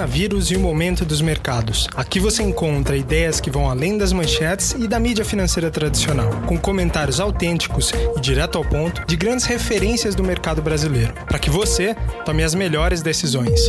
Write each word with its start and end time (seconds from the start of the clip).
coronavírus 0.00 0.50
e 0.50 0.56
o 0.56 0.60
momento 0.60 1.04
dos 1.04 1.20
mercados. 1.20 1.86
Aqui 1.94 2.18
você 2.18 2.42
encontra 2.42 2.96
ideias 2.96 3.38
que 3.40 3.50
vão 3.50 3.68
além 3.68 3.98
das 3.98 4.12
manchetes 4.12 4.72
e 4.72 4.88
da 4.88 4.98
mídia 4.98 5.24
financeira 5.24 5.70
tradicional, 5.70 6.30
com 6.46 6.56
comentários 6.56 7.20
autênticos 7.20 7.92
e 8.16 8.20
direto 8.20 8.56
ao 8.56 8.64
ponto 8.64 9.04
de 9.06 9.16
grandes 9.16 9.44
referências 9.44 10.14
do 10.14 10.24
mercado 10.24 10.62
brasileiro, 10.62 11.12
para 11.26 11.38
que 11.38 11.50
você 11.50 11.94
tome 12.24 12.42
as 12.42 12.54
melhores 12.54 13.02
decisões. 13.02 13.60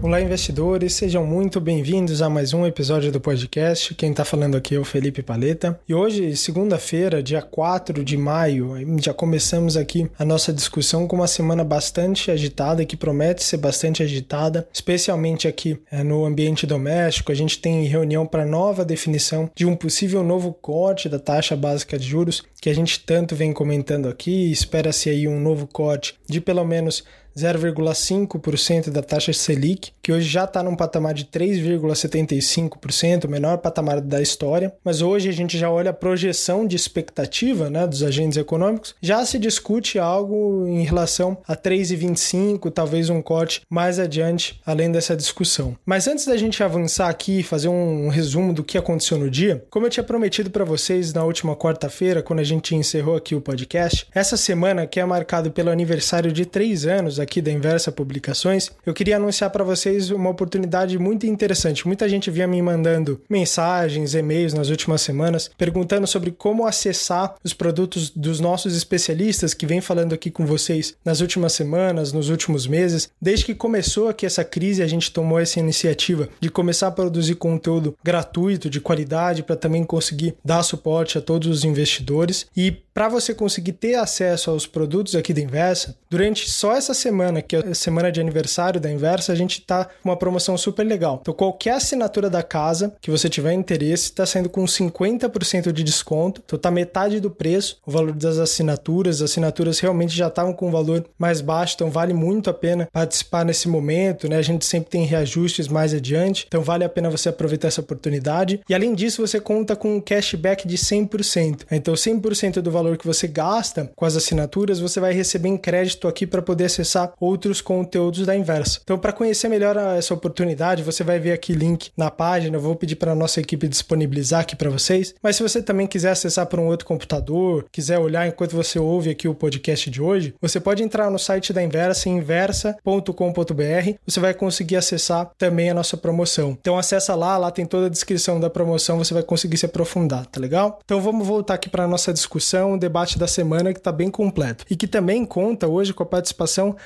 Olá, 0.00 0.20
investidores, 0.20 0.94
sejam 0.94 1.26
muito 1.26 1.60
bem-vindos 1.60 2.22
a 2.22 2.30
mais 2.30 2.54
um 2.54 2.64
episódio 2.64 3.10
do 3.10 3.20
podcast. 3.20 3.96
Quem 3.96 4.12
está 4.12 4.24
falando 4.24 4.56
aqui 4.56 4.76
é 4.76 4.78
o 4.78 4.84
Felipe 4.84 5.24
Paleta. 5.24 5.78
E 5.88 5.92
hoje, 5.92 6.36
segunda-feira, 6.36 7.20
dia 7.20 7.42
4 7.42 8.04
de 8.04 8.16
maio, 8.16 8.76
já 9.02 9.12
começamos 9.12 9.76
aqui 9.76 10.08
a 10.16 10.24
nossa 10.24 10.52
discussão 10.52 11.08
com 11.08 11.16
uma 11.16 11.26
semana 11.26 11.64
bastante 11.64 12.30
agitada, 12.30 12.84
que 12.84 12.96
promete 12.96 13.42
ser 13.42 13.56
bastante 13.56 14.00
agitada, 14.00 14.68
especialmente 14.72 15.48
aqui 15.48 15.80
é, 15.90 16.04
no 16.04 16.24
ambiente 16.24 16.64
doméstico. 16.64 17.32
A 17.32 17.34
gente 17.34 17.58
tem 17.58 17.84
reunião 17.84 18.24
para 18.24 18.46
nova 18.46 18.84
definição 18.84 19.50
de 19.52 19.66
um 19.66 19.74
possível 19.74 20.22
novo 20.22 20.52
corte 20.52 21.08
da 21.08 21.18
taxa 21.18 21.56
básica 21.56 21.98
de 21.98 22.06
juros, 22.06 22.44
que 22.60 22.70
a 22.70 22.74
gente 22.74 23.00
tanto 23.00 23.34
vem 23.34 23.52
comentando 23.52 24.08
aqui. 24.08 24.48
Espera-se 24.52 25.10
aí 25.10 25.26
um 25.26 25.40
novo 25.40 25.66
corte 25.66 26.14
de 26.28 26.40
pelo 26.40 26.64
menos 26.64 27.02
0,5% 27.38 28.90
da 28.90 29.02
taxa 29.02 29.32
Selic, 29.32 29.92
que 30.02 30.12
hoje 30.12 30.28
já 30.28 30.44
está 30.44 30.62
num 30.62 30.74
patamar 30.74 31.14
de 31.14 31.26
3,75%, 31.26 33.24
o 33.24 33.28
menor 33.28 33.58
patamar 33.58 34.00
da 34.00 34.20
história. 34.20 34.74
Mas 34.84 35.00
hoje 35.02 35.28
a 35.28 35.32
gente 35.32 35.56
já 35.56 35.70
olha 35.70 35.90
a 35.90 35.94
projeção 35.94 36.66
de 36.66 36.74
expectativa 36.74 37.70
né, 37.70 37.86
dos 37.86 38.02
agentes 38.02 38.36
econômicos, 38.36 38.94
já 39.00 39.24
se 39.24 39.38
discute 39.38 39.98
algo 39.98 40.66
em 40.66 40.82
relação 40.84 41.38
a 41.46 41.54
3,25%, 41.56 42.72
talvez 42.72 43.10
um 43.10 43.22
corte 43.22 43.62
mais 43.68 43.98
adiante, 43.98 44.60
além 44.66 44.90
dessa 44.90 45.16
discussão. 45.16 45.76
Mas 45.86 46.08
antes 46.08 46.26
da 46.26 46.36
gente 46.36 46.62
avançar 46.62 47.08
aqui 47.08 47.40
e 47.40 47.42
fazer 47.42 47.68
um 47.68 48.08
resumo 48.08 48.52
do 48.52 48.64
que 48.64 48.78
aconteceu 48.78 49.18
no 49.18 49.30
dia, 49.30 49.64
como 49.70 49.86
eu 49.86 49.90
tinha 49.90 50.04
prometido 50.04 50.50
para 50.50 50.64
vocês 50.64 51.12
na 51.12 51.24
última 51.24 51.54
quarta-feira, 51.54 52.22
quando 52.22 52.40
a 52.40 52.44
gente 52.44 52.74
encerrou 52.74 53.16
aqui 53.16 53.34
o 53.34 53.40
podcast, 53.40 54.06
essa 54.14 54.36
semana 54.36 54.86
que 54.86 54.98
é 55.00 55.04
marcado 55.04 55.50
pelo 55.50 55.70
aniversário 55.70 56.32
de 56.32 56.44
três 56.44 56.86
anos 56.86 57.20
aqui 57.28 57.42
da 57.42 57.52
Inversa 57.52 57.92
Publicações, 57.92 58.70
eu 58.86 58.94
queria 58.94 59.16
anunciar 59.16 59.50
para 59.50 59.62
vocês 59.62 60.10
uma 60.10 60.30
oportunidade 60.30 60.98
muito 60.98 61.26
interessante. 61.26 61.86
Muita 61.86 62.08
gente 62.08 62.30
vinha 62.30 62.46
me 62.46 62.60
mandando 62.62 63.20
mensagens, 63.28 64.14
e-mails 64.14 64.54
nas 64.54 64.70
últimas 64.70 65.02
semanas, 65.02 65.50
perguntando 65.58 66.06
sobre 66.06 66.30
como 66.32 66.66
acessar 66.66 67.34
os 67.44 67.52
produtos 67.52 68.08
dos 68.08 68.40
nossos 68.40 68.74
especialistas 68.74 69.52
que 69.52 69.66
vem 69.66 69.82
falando 69.82 70.14
aqui 70.14 70.30
com 70.30 70.46
vocês 70.46 70.94
nas 71.04 71.20
últimas 71.20 71.52
semanas, 71.52 72.12
nos 72.12 72.30
últimos 72.30 72.66
meses. 72.66 73.10
Desde 73.20 73.44
que 73.44 73.54
começou 73.54 74.08
aqui 74.08 74.24
essa 74.24 74.42
crise, 74.42 74.82
a 74.82 74.86
gente 74.86 75.12
tomou 75.12 75.38
essa 75.38 75.60
iniciativa 75.60 76.30
de 76.40 76.48
começar 76.48 76.86
a 76.86 76.92
produzir 76.92 77.34
conteúdo 77.34 77.94
gratuito, 78.02 78.70
de 78.70 78.80
qualidade, 78.80 79.42
para 79.42 79.54
também 79.54 79.84
conseguir 79.84 80.34
dar 80.42 80.62
suporte 80.62 81.18
a 81.18 81.20
todos 81.20 81.46
os 81.48 81.64
investidores. 81.64 82.46
E 82.56 82.72
para 82.98 83.08
você 83.08 83.34
conseguir 83.34 83.74
ter 83.74 83.94
acesso 83.96 84.50
aos 84.50 84.66
produtos 84.66 85.14
aqui 85.14 85.34
da 85.34 85.40
Inversa, 85.40 85.96
durante 86.10 86.50
só 86.50 86.74
essa 86.74 86.94
semana, 86.94 87.17
que 87.46 87.56
é 87.56 87.58
a 87.60 87.74
semana 87.74 88.10
de 88.10 88.20
aniversário 88.20 88.80
da 88.80 88.90
Inversa, 88.90 89.32
a 89.32 89.36
gente 89.36 89.60
tá 89.60 89.84
com 89.84 90.08
uma 90.08 90.16
promoção 90.16 90.56
super 90.56 90.84
legal. 90.84 91.18
Então, 91.20 91.34
qualquer 91.34 91.74
assinatura 91.74 92.28
da 92.30 92.42
casa 92.42 92.94
que 93.00 93.10
você 93.10 93.28
tiver 93.28 93.52
interesse, 93.52 94.04
está 94.04 94.26
saindo 94.26 94.48
com 94.48 94.64
50% 94.64 95.72
de 95.72 95.82
desconto. 95.82 96.42
Então, 96.44 96.58
tá 96.58 96.70
metade 96.70 97.20
do 97.20 97.30
preço, 97.30 97.78
o 97.86 97.90
valor 97.90 98.12
das 98.12 98.38
assinaturas. 98.38 99.16
As 99.16 99.30
assinaturas 99.30 99.78
realmente 99.78 100.16
já 100.16 100.28
estavam 100.28 100.52
com 100.52 100.68
um 100.68 100.70
valor 100.70 101.04
mais 101.18 101.40
baixo, 101.40 101.74
então 101.74 101.90
vale 101.90 102.12
muito 102.12 102.50
a 102.50 102.54
pena 102.54 102.88
participar 102.92 103.44
nesse 103.44 103.68
momento, 103.68 104.28
né? 104.28 104.36
A 104.36 104.42
gente 104.42 104.64
sempre 104.64 104.90
tem 104.90 105.04
reajustes 105.04 105.68
mais 105.68 105.94
adiante, 105.94 106.44
então 106.46 106.62
vale 106.62 106.84
a 106.84 106.88
pena 106.88 107.10
você 107.10 107.28
aproveitar 107.28 107.68
essa 107.68 107.80
oportunidade. 107.80 108.60
E 108.68 108.74
além 108.74 108.94
disso, 108.94 109.26
você 109.26 109.40
conta 109.40 109.76
com 109.76 109.96
um 109.96 110.00
cashback 110.00 110.66
de 110.66 110.76
100%. 110.76 111.66
Então, 111.70 111.94
100% 111.94 112.60
do 112.60 112.70
valor 112.70 112.96
que 112.96 113.06
você 113.06 113.26
gasta 113.26 113.90
com 113.94 114.04
as 114.04 114.16
assinaturas, 114.16 114.80
você 114.80 115.00
vai 115.00 115.12
receber 115.12 115.48
em 115.48 115.56
crédito 115.56 116.08
aqui 116.08 116.26
para 116.26 116.42
poder 116.42 116.64
acessar 116.64 116.97
outros 117.20 117.60
conteúdos 117.60 118.24
da 118.26 118.36
Inversa. 118.36 118.80
Então, 118.82 118.98
para 118.98 119.12
conhecer 119.12 119.48
melhor 119.48 119.76
essa 119.76 120.14
oportunidade, 120.14 120.82
você 120.82 121.04
vai 121.04 121.18
ver 121.18 121.32
aqui 121.32 121.52
link 121.52 121.90
na 121.96 122.10
página. 122.10 122.56
Eu 122.56 122.60
vou 122.60 122.74
pedir 122.74 122.96
para 122.96 123.12
a 123.12 123.14
nossa 123.14 123.40
equipe 123.40 123.68
disponibilizar 123.68 124.40
aqui 124.40 124.56
para 124.56 124.70
vocês. 124.70 125.14
Mas 125.22 125.36
se 125.36 125.42
você 125.42 125.62
também 125.62 125.86
quiser 125.86 126.10
acessar 126.10 126.46
por 126.46 126.58
um 126.58 126.66
outro 126.66 126.86
computador, 126.86 127.66
quiser 127.70 127.98
olhar 127.98 128.26
enquanto 128.26 128.56
você 128.56 128.78
ouve 128.78 129.10
aqui 129.10 129.28
o 129.28 129.34
podcast 129.34 129.90
de 129.90 130.00
hoje, 130.00 130.34
você 130.40 130.58
pode 130.58 130.82
entrar 130.82 131.10
no 131.10 131.18
site 131.18 131.52
da 131.52 131.62
Inversa, 131.62 132.08
inversa.com.br. 132.08 133.92
Você 134.06 134.20
vai 134.20 134.34
conseguir 134.34 134.76
acessar 134.76 135.30
também 135.36 135.70
a 135.70 135.74
nossa 135.74 135.96
promoção. 135.96 136.56
Então, 136.60 136.78
acessa 136.78 137.14
lá, 137.14 137.36
lá 137.36 137.50
tem 137.50 137.66
toda 137.66 137.86
a 137.86 137.90
descrição 137.90 138.40
da 138.40 138.48
promoção, 138.48 138.98
você 138.98 139.12
vai 139.12 139.22
conseguir 139.22 139.58
se 139.58 139.66
aprofundar, 139.66 140.26
tá 140.26 140.40
legal? 140.40 140.78
Então, 140.84 141.00
vamos 141.00 141.26
voltar 141.26 141.54
aqui 141.54 141.68
para 141.68 141.84
a 141.84 141.88
nossa 141.88 142.12
discussão 142.12 142.78
debate 142.78 143.18
da 143.18 143.26
semana 143.26 143.72
que 143.72 143.78
está 143.78 143.92
bem 143.92 144.10
completo. 144.10 144.64
E 144.70 144.76
que 144.76 144.86
também 144.86 145.24
conta 145.24 145.68
hoje 145.68 145.92
com 145.92 146.02
a 146.02 146.06
participação 146.06 146.76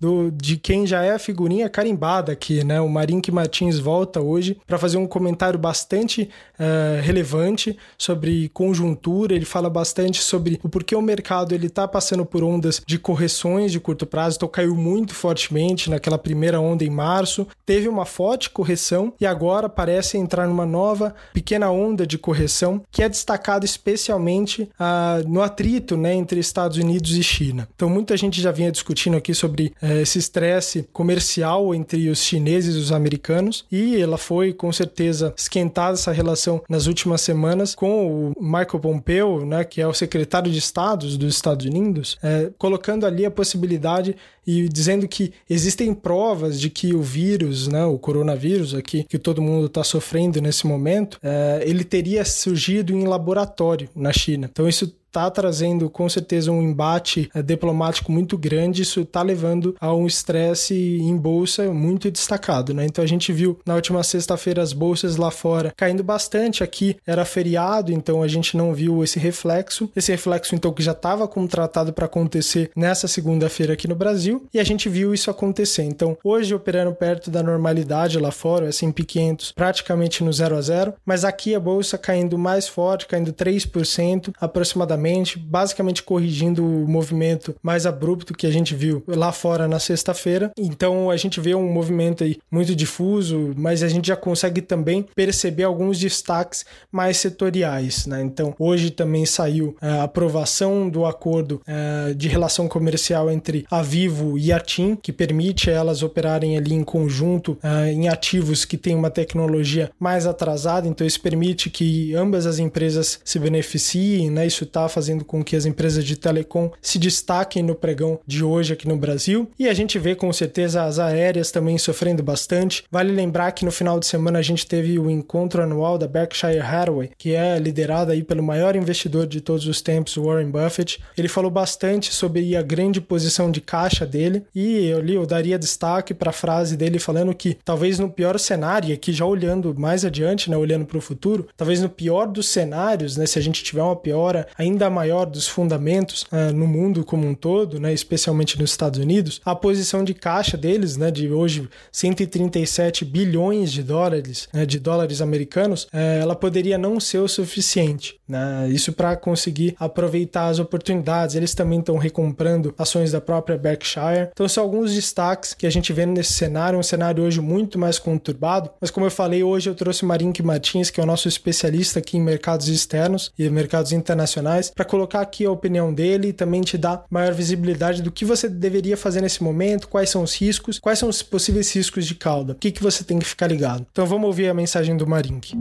do, 0.00 0.30
de 0.30 0.56
quem 0.56 0.86
já 0.86 1.02
é 1.02 1.12
a 1.12 1.18
figurinha 1.18 1.68
carimbada 1.68 2.32
aqui, 2.32 2.62
né? 2.64 2.80
O 2.80 2.88
Marink 2.88 3.30
Martins 3.30 3.78
volta 3.78 4.20
hoje 4.20 4.58
para 4.66 4.78
fazer 4.78 4.96
um 4.96 5.06
comentário 5.06 5.58
bastante 5.58 6.28
uh, 6.58 7.02
relevante 7.02 7.76
sobre 7.96 8.48
conjuntura. 8.50 9.34
Ele 9.34 9.44
fala 9.44 9.68
bastante 9.68 10.22
sobre 10.22 10.58
o 10.62 10.68
porquê 10.68 10.94
o 10.94 11.02
mercado 11.02 11.54
ele 11.54 11.66
está 11.66 11.86
passando 11.86 12.24
por 12.24 12.42
ondas 12.42 12.80
de 12.86 12.98
correções 12.98 13.72
de 13.72 13.80
curto 13.80 14.06
prazo. 14.06 14.36
Então 14.36 14.48
caiu 14.48 14.74
muito 14.74 15.14
fortemente 15.14 15.90
naquela 15.90 16.18
primeira 16.18 16.60
onda 16.60 16.84
em 16.84 16.90
março, 16.90 17.46
teve 17.66 17.88
uma 17.88 18.04
forte 18.04 18.50
correção 18.50 19.12
e 19.20 19.26
agora 19.26 19.68
parece 19.68 20.16
entrar 20.16 20.46
numa 20.46 20.66
nova 20.66 21.14
pequena 21.32 21.70
onda 21.70 22.06
de 22.06 22.18
correção 22.18 22.82
que 22.90 23.02
é 23.02 23.08
destacado 23.08 23.64
especialmente 23.64 24.62
uh, 24.62 25.28
no 25.28 25.42
atrito 25.42 25.96
né, 25.96 26.14
entre 26.14 26.40
Estados 26.40 26.76
Unidos 26.76 27.16
e 27.16 27.22
China. 27.22 27.68
Então 27.74 27.88
muita 27.88 28.16
gente 28.16 28.40
já 28.40 28.52
vinha 28.52 28.70
discutindo 28.70 29.16
aqui 29.16 29.34
sobre 29.34 29.72
uh, 29.82 29.87
esse 29.96 30.18
estresse 30.18 30.88
comercial 30.92 31.74
entre 31.74 32.08
os 32.08 32.22
chineses 32.22 32.74
e 32.74 32.78
os 32.78 32.92
americanos 32.92 33.64
e 33.70 34.00
ela 34.00 34.18
foi 34.18 34.52
com 34.52 34.72
certeza 34.72 35.34
esquentada 35.36 35.94
essa 35.94 36.12
relação 36.12 36.62
nas 36.68 36.86
últimas 36.86 37.20
semanas 37.20 37.74
com 37.74 38.32
o 38.36 38.42
Michael 38.42 38.80
Pompeo, 38.80 39.44
né, 39.44 39.64
que 39.64 39.80
é 39.80 39.86
o 39.86 39.94
secretário 39.94 40.50
de 40.50 40.58
Estados 40.58 41.16
dos 41.16 41.34
Estados 41.34 41.66
Unidos, 41.66 42.18
é, 42.22 42.50
colocando 42.58 43.06
ali 43.06 43.24
a 43.24 43.30
possibilidade 43.30 44.16
e 44.46 44.68
dizendo 44.68 45.06
que 45.06 45.32
existem 45.48 45.92
provas 45.92 46.58
de 46.58 46.70
que 46.70 46.94
o 46.94 47.02
vírus, 47.02 47.68
né, 47.68 47.84
o 47.84 47.98
coronavírus 47.98 48.74
aqui, 48.74 49.04
que 49.04 49.18
todo 49.18 49.42
mundo 49.42 49.66
está 49.66 49.84
sofrendo 49.84 50.40
nesse 50.40 50.66
momento, 50.66 51.18
é, 51.22 51.62
ele 51.66 51.84
teria 51.84 52.24
surgido 52.24 52.92
em 52.92 53.04
laboratório 53.06 53.88
na 53.94 54.12
China. 54.12 54.48
Então 54.50 54.68
isso 54.68 54.92
está 55.08 55.30
trazendo 55.30 55.90
com 55.90 56.08
certeza 56.08 56.52
um 56.52 56.62
embate 56.62 57.30
é, 57.34 57.42
diplomático 57.42 58.12
muito 58.12 58.36
grande, 58.36 58.82
isso 58.82 59.00
está 59.00 59.22
levando 59.22 59.74
a 59.80 59.92
um 59.94 60.06
estresse 60.06 60.74
em 60.74 61.16
bolsa 61.16 61.72
muito 61.72 62.10
destacado, 62.10 62.74
né? 62.74 62.84
Então 62.84 63.02
a 63.02 63.08
gente 63.08 63.32
viu 63.32 63.58
na 63.66 63.74
última 63.74 64.02
sexta-feira 64.02 64.62
as 64.62 64.72
bolsas 64.72 65.16
lá 65.16 65.30
fora 65.30 65.72
caindo 65.76 66.04
bastante, 66.04 66.62
aqui 66.62 66.96
era 67.06 67.24
feriado, 67.24 67.92
então 67.92 68.22
a 68.22 68.28
gente 68.28 68.56
não 68.56 68.74
viu 68.74 69.02
esse 69.02 69.18
reflexo, 69.18 69.90
esse 69.96 70.12
reflexo 70.12 70.54
então 70.54 70.72
que 70.72 70.82
já 70.82 70.92
estava 70.92 71.26
contratado 71.26 71.92
para 71.92 72.06
acontecer 72.06 72.70
nessa 72.76 73.08
segunda-feira 73.08 73.72
aqui 73.72 73.88
no 73.88 73.94
Brasil, 73.94 74.46
e 74.52 74.60
a 74.60 74.64
gente 74.64 74.88
viu 74.88 75.14
isso 75.14 75.30
acontecer. 75.30 75.84
Então 75.84 76.16
hoje 76.22 76.54
operando 76.54 76.94
perto 76.94 77.30
da 77.30 77.42
normalidade 77.42 78.18
lá 78.18 78.30
fora, 78.30 78.66
o 78.66 78.68
S&P 78.68 79.04
500 79.04 79.52
praticamente 79.52 80.22
no 80.22 80.32
0 80.32 80.56
a 80.56 80.60
0, 80.60 80.94
mas 81.04 81.24
aqui 81.24 81.54
a 81.54 81.60
bolsa 81.60 81.96
caindo 81.96 82.36
mais 82.36 82.68
forte, 82.68 83.06
caindo 83.06 83.32
3% 83.32 84.32
aproximadamente 84.38 84.98
basicamente 85.38 86.02
corrigindo 86.02 86.64
o 86.64 86.88
movimento 86.88 87.54
mais 87.62 87.86
abrupto 87.86 88.34
que 88.34 88.46
a 88.46 88.50
gente 88.50 88.74
viu 88.74 89.02
lá 89.06 89.32
fora 89.32 89.68
na 89.68 89.78
sexta-feira. 89.78 90.52
Então 90.56 91.10
a 91.10 91.16
gente 91.16 91.40
vê 91.40 91.54
um 91.54 91.70
movimento 91.72 92.24
aí 92.24 92.38
muito 92.50 92.74
difuso, 92.74 93.52
mas 93.56 93.82
a 93.82 93.88
gente 93.88 94.08
já 94.08 94.16
consegue 94.16 94.60
também 94.60 95.04
perceber 95.14 95.64
alguns 95.64 95.98
destaques 95.98 96.64
mais 96.90 97.16
setoriais. 97.16 98.06
Né? 98.06 98.22
Então 98.22 98.54
hoje 98.58 98.90
também 98.90 99.26
saiu 99.26 99.76
é, 99.80 99.88
a 99.88 100.02
aprovação 100.04 100.88
do 100.88 101.04
acordo 101.04 101.60
é, 101.66 102.14
de 102.14 102.28
relação 102.28 102.68
comercial 102.68 103.30
entre 103.30 103.66
a 103.70 103.82
Vivo 103.82 104.38
e 104.38 104.52
a 104.52 104.60
TIM, 104.60 104.96
que 104.96 105.12
permite 105.12 105.70
elas 105.70 106.02
operarem 106.02 106.56
ali 106.56 106.74
em 106.74 106.84
conjunto 106.84 107.58
é, 107.62 107.92
em 107.92 108.08
ativos 108.08 108.64
que 108.64 108.76
têm 108.76 108.94
uma 108.94 109.10
tecnologia 109.10 109.90
mais 109.98 110.26
atrasada. 110.26 110.88
Então 110.88 111.06
isso 111.06 111.20
permite 111.20 111.70
que 111.70 112.14
ambas 112.14 112.46
as 112.46 112.58
empresas 112.58 113.20
se 113.24 113.38
beneficiem, 113.38 114.30
né? 114.30 114.46
Isso 114.46 114.64
está 114.64 114.87
fazendo 114.88 115.24
com 115.24 115.42
que 115.42 115.56
as 115.56 115.66
empresas 115.66 116.04
de 116.04 116.16
telecom 116.16 116.70
se 116.80 116.98
destaquem 116.98 117.62
no 117.62 117.74
pregão 117.74 118.20
de 118.26 118.44
hoje 118.44 118.72
aqui 118.72 118.88
no 118.88 118.96
Brasil. 118.96 119.50
E 119.58 119.68
a 119.68 119.74
gente 119.74 119.98
vê 119.98 120.14
com 120.14 120.32
certeza 120.32 120.84
as 120.84 120.98
aéreas 120.98 121.50
também 121.50 121.78
sofrendo 121.78 122.22
bastante. 122.22 122.84
Vale 122.90 123.12
lembrar 123.12 123.52
que 123.52 123.64
no 123.64 123.70
final 123.70 123.98
de 123.98 124.06
semana 124.06 124.38
a 124.38 124.42
gente 124.42 124.66
teve 124.66 124.98
o 124.98 125.10
encontro 125.10 125.62
anual 125.62 125.98
da 125.98 126.06
Berkshire 126.06 126.60
Hathaway, 126.60 127.10
que 127.16 127.34
é 127.34 127.58
liderada 127.58 128.12
aí 128.12 128.22
pelo 128.22 128.42
maior 128.42 128.76
investidor 128.76 129.26
de 129.26 129.40
todos 129.40 129.66
os 129.66 129.80
tempos, 129.80 130.16
Warren 130.16 130.50
Buffett. 130.50 131.00
Ele 131.16 131.28
falou 131.28 131.50
bastante 131.50 132.12
sobre 132.12 132.56
a 132.56 132.62
grande 132.62 133.00
posição 133.00 133.50
de 133.50 133.60
caixa 133.60 134.06
dele 134.06 134.44
e 134.54 134.86
eu, 134.86 135.00
li, 135.00 135.14
eu 135.14 135.26
daria 135.26 135.58
destaque 135.58 136.14
para 136.14 136.30
a 136.30 136.32
frase 136.32 136.76
dele 136.76 136.98
falando 136.98 137.34
que 137.34 137.56
talvez 137.64 137.98
no 137.98 138.10
pior 138.10 138.38
cenário, 138.38 138.94
aqui 138.94 139.12
já 139.12 139.24
olhando 139.24 139.74
mais 139.78 140.04
adiante, 140.04 140.50
né, 140.50 140.56
olhando 140.56 140.86
para 140.86 140.98
o 140.98 141.00
futuro, 141.00 141.48
talvez 141.56 141.80
no 141.80 141.88
pior 141.88 142.26
dos 142.26 142.48
cenários, 142.48 143.16
né, 143.16 143.26
se 143.26 143.38
a 143.38 143.42
gente 143.42 143.62
tiver 143.62 143.82
uma 143.82 143.96
piora 143.96 144.46
ainda 144.56 144.77
maior 144.90 145.26
dos 145.26 145.48
fundamentos 145.48 146.22
uh, 146.24 146.52
no 146.52 146.66
mundo 146.66 147.04
como 147.04 147.26
um 147.26 147.34
todo, 147.34 147.80
né, 147.80 147.92
especialmente 147.92 148.58
nos 148.58 148.70
Estados 148.70 149.00
Unidos, 149.00 149.40
a 149.44 149.54
posição 149.54 150.04
de 150.04 150.14
caixa 150.14 150.56
deles, 150.56 150.96
né, 150.96 151.10
de 151.10 151.30
hoje 151.30 151.68
137 151.90 153.04
bilhões 153.04 153.72
de 153.72 153.82
dólares, 153.82 154.48
né, 154.52 154.66
de 154.66 154.78
dólares 154.78 155.20
americanos, 155.20 155.84
uh, 155.84 156.20
ela 156.20 156.34
poderia 156.34 156.76
não 156.76 157.00
ser 157.00 157.18
o 157.18 157.28
suficiente. 157.28 158.18
Né, 158.28 158.68
isso 158.68 158.92
para 158.92 159.16
conseguir 159.16 159.74
aproveitar 159.78 160.48
as 160.48 160.58
oportunidades. 160.58 161.34
Eles 161.34 161.54
também 161.54 161.78
estão 161.78 161.96
recomprando 161.96 162.74
ações 162.76 163.10
da 163.12 163.20
própria 163.20 163.56
Berkshire. 163.56 164.28
Então 164.32 164.46
são 164.46 164.62
alguns 164.62 164.94
destaques 164.94 165.54
que 165.54 165.66
a 165.66 165.70
gente 165.70 165.92
vê 165.92 166.04
nesse 166.04 166.34
cenário, 166.34 166.78
um 166.78 166.82
cenário 166.82 167.24
hoje 167.24 167.40
muito 167.40 167.78
mais 167.78 167.98
conturbado. 167.98 168.70
Mas 168.80 168.90
como 168.90 169.06
eu 169.06 169.10
falei, 169.10 169.42
hoje 169.42 169.70
eu 169.70 169.74
trouxe 169.74 170.04
Marink 170.04 170.42
Martins, 170.42 170.90
que 170.90 171.00
é 171.00 171.02
o 171.02 171.06
nosso 171.06 171.26
especialista 171.26 171.98
aqui 171.98 172.16
em 172.16 172.20
mercados 172.20 172.68
externos 172.68 173.32
e 173.38 173.48
mercados 173.48 173.92
internacionais, 173.92 174.67
para 174.74 174.84
colocar 174.84 175.20
aqui 175.20 175.44
a 175.44 175.50
opinião 175.50 175.92
dele 175.92 176.28
e 176.28 176.32
também 176.32 176.60
te 176.60 176.76
dar 176.76 177.04
maior 177.10 177.32
visibilidade 177.32 178.02
do 178.02 178.12
que 178.12 178.24
você 178.24 178.48
deveria 178.48 178.96
fazer 178.96 179.20
nesse 179.20 179.42
momento, 179.42 179.88
quais 179.88 180.10
são 180.10 180.22
os 180.22 180.34
riscos, 180.34 180.78
quais 180.78 180.98
são 180.98 181.08
os 181.08 181.22
possíveis 181.22 181.74
riscos 181.74 182.06
de 182.06 182.14
cauda, 182.14 182.52
o 182.52 182.56
que, 182.56 182.70
que 182.70 182.82
você 182.82 183.04
tem 183.04 183.18
que 183.18 183.26
ficar 183.26 183.46
ligado. 183.46 183.86
Então 183.90 184.06
vamos 184.06 184.26
ouvir 184.26 184.48
a 184.48 184.54
mensagem 184.54 184.96
do 184.96 185.06
Marink. 185.06 185.54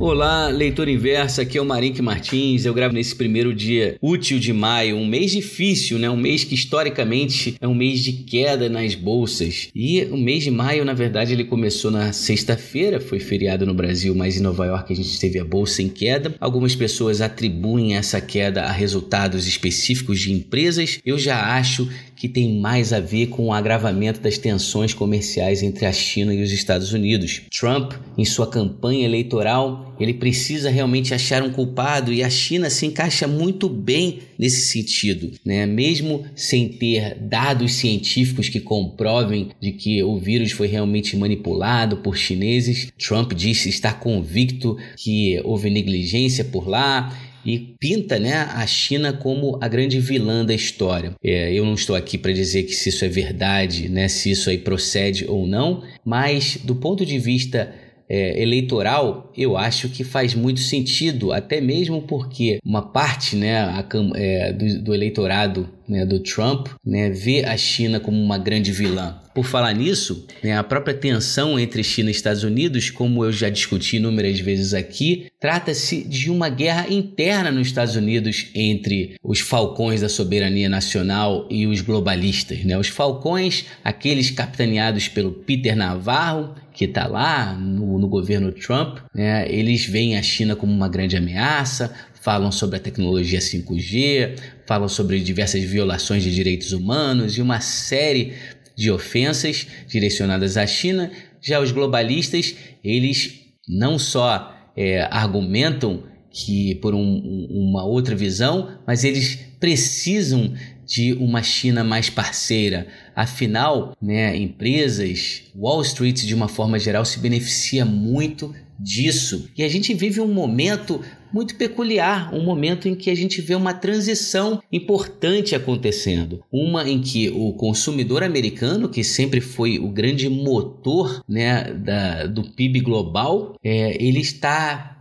Olá, 0.00 0.48
leitor 0.48 0.88
inverso, 0.88 1.42
aqui 1.42 1.58
é 1.58 1.60
o 1.60 1.64
Marink 1.64 2.00
Martins. 2.00 2.64
Eu 2.64 2.72
gravo 2.72 2.94
nesse 2.94 3.14
primeiro 3.14 3.54
dia 3.54 3.98
útil 4.00 4.38
de 4.38 4.50
maio, 4.50 4.96
um 4.96 5.06
mês 5.06 5.30
difícil, 5.32 5.98
né? 5.98 6.08
Um 6.08 6.16
mês 6.16 6.42
que 6.42 6.54
historicamente 6.54 7.54
é 7.60 7.68
um 7.68 7.74
mês 7.74 8.00
de 8.00 8.14
queda 8.14 8.70
nas 8.70 8.94
bolsas. 8.94 9.68
E 9.74 10.02
o 10.04 10.16
mês 10.16 10.42
de 10.42 10.50
maio, 10.50 10.86
na 10.86 10.94
verdade, 10.94 11.34
ele 11.34 11.44
começou 11.44 11.90
na 11.90 12.14
sexta-feira, 12.14 12.98
foi 12.98 13.20
feriado 13.20 13.66
no 13.66 13.74
Brasil, 13.74 14.14
mas 14.14 14.38
em 14.38 14.42
Nova 14.42 14.64
York 14.64 14.90
a 14.90 14.96
gente 14.96 15.20
teve 15.20 15.38
a 15.38 15.44
bolsa 15.44 15.82
em 15.82 15.88
queda. 15.90 16.34
Algumas 16.40 16.74
pessoas 16.74 17.20
atribuem 17.20 17.94
essa 17.94 18.22
queda 18.22 18.62
a 18.62 18.72
resultados 18.72 19.46
específicos 19.46 20.18
de 20.18 20.32
empresas. 20.32 20.98
Eu 21.04 21.18
já 21.18 21.58
acho 21.58 21.86
que 22.16 22.26
tem 22.26 22.58
mais 22.58 22.92
a 22.92 23.00
ver 23.00 23.28
com 23.28 23.46
o 23.46 23.52
agravamento 23.52 24.20
das 24.20 24.38
tensões 24.38 24.94
comerciais 24.94 25.62
entre 25.62 25.84
a 25.84 25.92
China 25.92 26.34
e 26.34 26.42
os 26.42 26.52
Estados 26.52 26.94
Unidos. 26.94 27.42
Trump, 27.50 27.92
em 28.16 28.24
sua 28.24 28.46
campanha 28.46 29.06
eleitoral, 29.06 29.89
ele 30.00 30.14
precisa 30.14 30.70
realmente 30.70 31.14
achar 31.14 31.42
um 31.42 31.50
culpado 31.50 32.12
e 32.12 32.22
a 32.22 32.30
China 32.30 32.70
se 32.70 32.86
encaixa 32.86 33.28
muito 33.28 33.68
bem 33.68 34.20
nesse 34.38 34.62
sentido, 34.62 35.32
né? 35.44 35.66
Mesmo 35.66 36.24
sem 36.34 36.68
ter 36.68 37.16
dados 37.20 37.74
científicos 37.74 38.48
que 38.48 38.60
comprovem 38.60 39.50
de 39.60 39.72
que 39.72 40.02
o 40.02 40.16
vírus 40.16 40.52
foi 40.52 40.66
realmente 40.66 41.16
manipulado 41.16 41.98
por 41.98 42.16
chineses, 42.16 42.88
Trump 42.98 43.32
disse 43.34 43.68
estar 43.68 44.00
convicto 44.00 44.76
que 44.96 45.40
houve 45.44 45.70
negligência 45.70 46.44
por 46.44 46.68
lá 46.68 47.16
e 47.44 47.58
pinta 47.58 48.18
né, 48.18 48.34
a 48.34 48.66
China 48.66 49.12
como 49.12 49.58
a 49.60 49.68
grande 49.68 49.98
vilã 49.98 50.44
da 50.44 50.54
história. 50.54 51.14
É, 51.22 51.52
eu 51.52 51.64
não 51.64 51.74
estou 51.74 51.96
aqui 51.96 52.18
para 52.18 52.32
dizer 52.32 52.64
que 52.64 52.74
se 52.74 52.90
isso 52.90 53.04
é 53.04 53.08
verdade, 53.08 53.88
né, 53.88 54.08
se 54.08 54.30
isso 54.30 54.50
aí 54.50 54.58
procede 54.58 55.24
ou 55.26 55.46
não, 55.46 55.82
mas 56.04 56.58
do 56.62 56.76
ponto 56.76 57.04
de 57.04 57.18
vista 57.18 57.72
é, 58.10 58.42
eleitoral, 58.42 59.30
eu 59.36 59.56
acho 59.56 59.88
que 59.88 60.02
faz 60.02 60.34
muito 60.34 60.58
sentido, 60.58 61.32
até 61.32 61.60
mesmo 61.60 62.02
porque 62.02 62.58
uma 62.64 62.82
parte 62.82 63.36
né, 63.36 63.60
a, 63.60 63.86
é, 64.16 64.52
do, 64.52 64.82
do, 64.82 64.94
eleitorado 64.94 65.68
né, 65.90 66.06
do 66.06 66.20
Trump 66.20 66.68
né, 66.84 67.10
vê 67.10 67.44
a 67.44 67.56
China 67.56 67.98
como 67.98 68.16
uma 68.22 68.38
grande 68.38 68.70
vilã. 68.70 69.18
Por 69.34 69.44
falar 69.44 69.72
nisso, 69.72 70.26
né, 70.42 70.56
a 70.56 70.64
própria 70.64 70.94
tensão 70.94 71.58
entre 71.58 71.84
China 71.84 72.08
e 72.08 72.12
Estados 72.12 72.42
Unidos, 72.42 72.90
como 72.90 73.24
eu 73.24 73.32
já 73.32 73.48
discuti 73.48 73.96
inúmeras 73.96 74.40
vezes 74.40 74.74
aqui, 74.74 75.26
trata-se 75.38 76.02
de 76.02 76.30
uma 76.30 76.48
guerra 76.48 76.86
interna 76.92 77.50
nos 77.50 77.68
Estados 77.68 77.96
Unidos 77.96 78.46
entre 78.54 79.16
os 79.22 79.40
falcões 79.40 80.00
da 80.00 80.08
soberania 80.08 80.68
nacional 80.68 81.46
e 81.50 81.66
os 81.66 81.80
globalistas. 81.80 82.64
Né? 82.64 82.76
Os 82.76 82.88
falcões, 82.88 83.66
aqueles 83.84 84.30
capitaneados 84.30 85.08
pelo 85.08 85.32
Peter 85.32 85.76
Navarro, 85.76 86.54
que 86.72 86.84
está 86.84 87.06
lá 87.06 87.52
no, 87.52 87.98
no, 87.98 88.08
governo 88.08 88.52
Trump, 88.52 88.98
né? 89.14 89.46
eles 89.52 89.84
veem 89.84 90.16
a 90.16 90.22
China 90.22 90.56
como 90.56 90.72
uma 90.72 90.88
grande 90.88 91.16
ameaça, 91.16 91.92
falam 92.20 92.52
sobre 92.52 92.76
a 92.76 92.80
tecnologia 92.80 93.38
5G, 93.38 94.38
falam 94.66 94.88
sobre 94.88 95.20
diversas 95.20 95.62
violações 95.64 96.22
de 96.22 96.34
direitos 96.34 96.72
humanos 96.72 97.36
e 97.36 97.42
uma 97.42 97.60
série 97.60 98.34
de 98.76 98.90
ofensas 98.90 99.66
direcionadas 99.88 100.56
à 100.56 100.66
China. 100.66 101.10
Já 101.40 101.60
os 101.60 101.72
globalistas, 101.72 102.54
eles 102.84 103.40
não 103.68 103.98
só 103.98 104.54
é, 104.76 105.08
argumentam 105.10 106.04
que 106.30 106.76
por 106.76 106.94
um, 106.94 107.46
uma 107.50 107.84
outra 107.84 108.14
visão, 108.14 108.78
mas 108.86 109.02
eles 109.02 109.36
precisam 109.58 110.54
de 110.90 111.12
uma 111.12 111.40
China 111.40 111.84
mais 111.84 112.10
parceira. 112.10 112.88
Afinal, 113.14 113.96
né, 114.02 114.36
empresas, 114.36 115.44
Wall 115.54 115.82
Street 115.82 116.24
de 116.24 116.34
uma 116.34 116.48
forma 116.48 116.80
geral 116.80 117.04
se 117.04 117.20
beneficia 117.20 117.84
muito 117.84 118.52
disso. 118.76 119.48
E 119.56 119.62
a 119.62 119.68
gente 119.68 119.94
vive 119.94 120.20
um 120.20 120.32
momento 120.32 121.00
muito 121.32 121.54
peculiar, 121.54 122.34
um 122.34 122.42
momento 122.42 122.88
em 122.88 122.96
que 122.96 123.08
a 123.08 123.14
gente 123.14 123.40
vê 123.40 123.54
uma 123.54 123.72
transição 123.72 124.60
importante 124.72 125.54
acontecendo. 125.54 126.42
Uma 126.50 126.88
em 126.88 127.00
que 127.00 127.30
o 127.30 127.52
consumidor 127.52 128.24
americano, 128.24 128.88
que 128.88 129.04
sempre 129.04 129.40
foi 129.40 129.78
o 129.78 129.88
grande 129.90 130.28
motor 130.28 131.22
né, 131.28 131.72
da, 131.72 132.26
do 132.26 132.42
PIB 132.42 132.80
global, 132.80 133.54
é, 133.62 133.96
ele 134.02 134.18
está 134.18 134.99